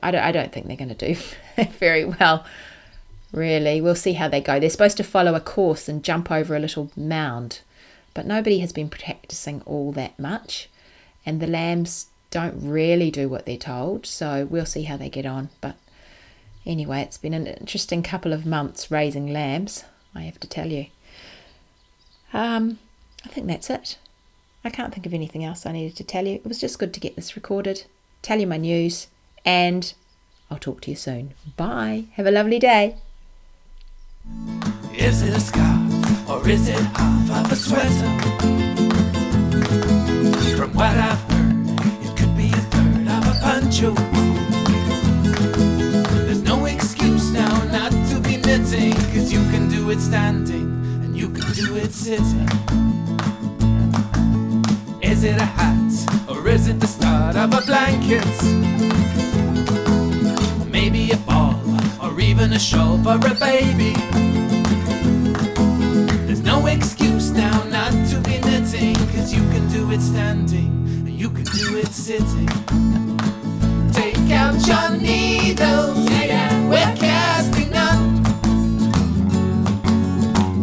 I 0.03 0.11
don't, 0.11 0.23
I 0.23 0.33
don't 0.33 0.53
think 0.53 0.67
they're 0.67 0.77
going 0.77 0.95
to 0.95 1.15
do 1.15 1.21
very 1.79 2.05
well, 2.05 2.45
really. 3.33 3.81
We'll 3.81 3.95
see 3.95 4.15
how 4.15 4.29
they 4.29 4.41
go. 4.41 4.59
They're 4.59 4.71
supposed 4.71 4.97
to 4.99 5.05
follow 5.05 5.35
a 5.35 5.41
course 5.41 5.89
and 5.89 6.05
jump 6.05 6.31
over 6.31 6.55
a 6.55 6.61
little 6.61 6.91
mound, 6.97 7.61
but 8.13 8.27
nobody 8.27 8.59
has 8.61 8.73
been 8.73 8.89
practicing 8.89 9.63
all 9.67 9.93
that 9.93 10.19
much, 10.19 10.69
and 11.25 11.41
the 11.41 11.47
lambs 11.47 12.09
don't 12.31 12.57
really 12.61 13.11
do 13.11 13.29
what 13.29 13.47
they're 13.47 13.57
told, 13.57 14.07
so 14.07 14.47
we'll 14.51 14.67
see 14.67 14.83
how 14.83 14.97
they 14.97 15.09
get 15.09 15.27
on. 15.27 15.51
But 15.61 15.77
anyway, 16.67 17.01
it's 17.03 17.19
been 17.19 17.35
an 17.35 17.47
interesting 17.47 18.03
couple 18.03 18.33
of 18.33 18.45
months 18.45 18.91
raising 18.91 19.33
lambs, 19.33 19.85
I 20.15 20.23
have 20.23 20.41
to 20.41 20.49
tell 20.49 20.71
you. 20.71 20.87
Um, 22.33 22.79
I 23.25 23.29
think 23.29 23.47
that's 23.47 23.71
it. 23.71 23.99
I 24.65 24.71
can't 24.71 24.93
think 24.93 25.07
of 25.07 25.15
anything 25.15 25.45
else 25.45 25.67
I 25.67 25.73
needed 25.73 25.97
to 25.97 26.05
tell 26.05 26.27
you. 26.27 26.35
It 26.35 26.47
was 26.47 26.61
just 26.61 26.79
good 26.79 26.95
to 26.95 27.01
get 27.01 27.17
this 27.17 27.37
recorded, 27.37 27.85
tell 28.23 28.41
you 28.41 28.47
my 28.47 28.57
news, 28.57 29.07
and 29.45 29.95
I'll 30.51 30.59
talk 30.59 30.81
to 30.83 30.91
you 30.91 30.97
soon. 30.97 31.35
Bye. 31.57 32.05
Have 32.15 32.27
a 32.27 32.31
lovely 32.31 32.59
day. 32.59 32.97
Is 34.97 35.23
it 35.23 35.37
a 35.37 35.41
scarf 35.41 36.29
or 36.29 36.49
is 36.49 36.69
it 36.69 36.81
half 36.95 37.45
of 37.45 37.53
a 37.53 37.57
sweater? 37.57 38.13
From 40.57 40.73
what 40.75 40.97
I've 40.97 41.19
heard, 41.31 41.69
it 42.07 42.17
could 42.17 42.37
be 42.37 42.49
a 42.49 42.63
third 42.73 43.09
of 43.09 43.27
a 43.27 43.35
poncho. 43.43 43.91
There's 46.25 46.43
no 46.43 46.65
excuse 46.67 47.33
now 47.33 47.65
not 47.65 47.91
to 48.11 48.21
be 48.21 48.37
knitting, 48.37 48.95
cause 49.13 49.33
you 49.33 49.41
can 49.51 49.69
do 49.69 49.91
it 49.91 50.01
standing 50.01 50.71
and 51.05 51.17
you 51.17 51.29
can 51.29 51.53
do 51.53 51.77
it 51.77 51.93
sitting. 51.93 52.49
Is 55.03 55.25
it 55.25 55.37
a 55.37 55.45
hat 55.45 56.29
or 56.29 56.49
is 56.49 56.69
it 56.69 56.81
the 56.81 56.87
start 56.87 57.37
of 57.37 57.53
a 57.53 57.61
blanket? 57.67 59.34
Even 62.35 62.53
a 62.53 62.59
shawl 62.59 62.99
for 62.99 63.15
a 63.15 63.35
baby. 63.35 63.93
There's 66.27 66.43
no 66.43 66.67
excuse 66.67 67.31
now 67.31 67.63
not 67.65 67.93
to 68.11 68.21
be 68.23 68.39
knitting, 68.41 68.97
cause 69.15 69.33
you 69.33 69.43
can 69.53 69.69
do 69.69 69.93
it 69.93 70.01
standing 70.01 70.73
and 71.07 71.11
you 71.11 71.31
can 71.31 71.45
do 71.45 71.77
it 71.77 71.93
sitting. 71.93 72.49
Take 73.93 74.33
out 74.33 74.57
your 74.67 75.01
needles, 75.01 75.97
we're 76.69 76.95
casting 76.97 77.73
on. 77.77 78.25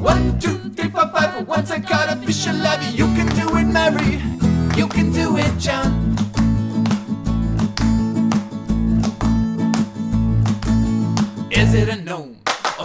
One, 0.01 0.39
two, 0.39 0.57
three, 0.75 0.89
four, 0.89 1.07
five. 1.07 1.47
Once 1.47 1.71
I 1.71 1.79
got 1.79 2.09
a 2.09 2.19
official 2.19 2.55
love 2.55 2.83
you, 2.83 3.05
you 3.05 3.15
can 3.15 3.27
do 3.39 3.55
it, 3.55 3.63
Mary. 3.63 4.21
You 4.75 4.87
can 4.87 5.11
do 5.13 5.37
it, 5.37 5.57
John. 5.57 6.00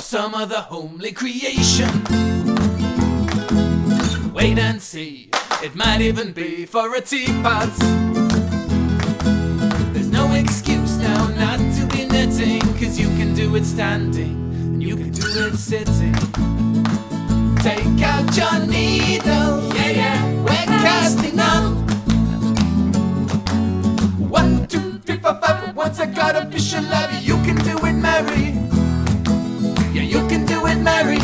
Some 0.06 0.36
other 0.36 0.60
homely 0.60 1.10
creation? 1.10 1.90
Wait 4.32 4.56
and 4.56 4.80
see, 4.80 5.28
it 5.64 5.74
might 5.74 6.00
even 6.00 6.32
be 6.32 6.64
for 6.64 6.94
a 6.94 7.00
teapot. 7.00 7.68
There's 9.92 10.08
no 10.08 10.32
excuse 10.34 10.98
now 10.98 11.26
not 11.30 11.58
to 11.58 11.86
be 11.88 12.06
knitting, 12.06 12.60
cause 12.78 12.96
you 13.00 13.08
can 13.18 13.34
do 13.34 13.56
it 13.56 13.64
standing 13.64 14.36
and 14.74 14.80
you 14.80 14.94
can 14.94 15.10
do 15.10 15.48
it 15.48 15.56
sitting. 15.56 16.14
Take 17.56 18.00
out 18.06 18.36
your 18.36 18.64
needle, 18.64 19.74
yeah, 19.74 19.90
yeah, 19.90 20.32
we're 20.44 20.70
casting 20.86 21.40
on. 21.40 21.84
One, 24.30 24.68
two, 24.68 24.98
three, 25.00 25.16
four, 25.16 25.34
five. 25.42 25.74
Once 25.74 25.98
I 25.98 26.06
got 26.06 26.36
a 26.36 26.46
official 26.46 26.84
love, 26.84 27.12
you 27.24 27.34
can 27.42 27.56
do 27.56 27.76
it, 27.84 27.92
Mary. 27.94 28.55
Mary. 30.86 31.18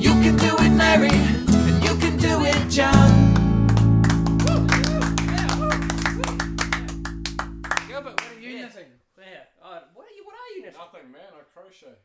You 0.00 0.12
can 0.24 0.34
do 0.38 0.56
it, 0.64 0.70
Mary. 0.70 1.12
And 1.12 1.84
you 1.84 1.94
can 1.96 2.16
do 2.16 2.42
it, 2.46 2.70
John. 2.70 3.10
Gilbert, 7.86 8.16
what 8.16 8.30
are 8.32 8.40
you 8.40 8.52
knitting? 8.56 8.88
There. 9.14 9.44
Oh, 9.62 9.80
what 9.92 10.06
are 10.06 10.14
you? 10.16 10.24
What 10.24 10.36
are 10.36 10.56
you 10.56 10.62
knitting? 10.62 10.78
Nothing, 10.78 11.12
man. 11.12 11.32
I 11.36 11.42
crochet. 11.52 11.98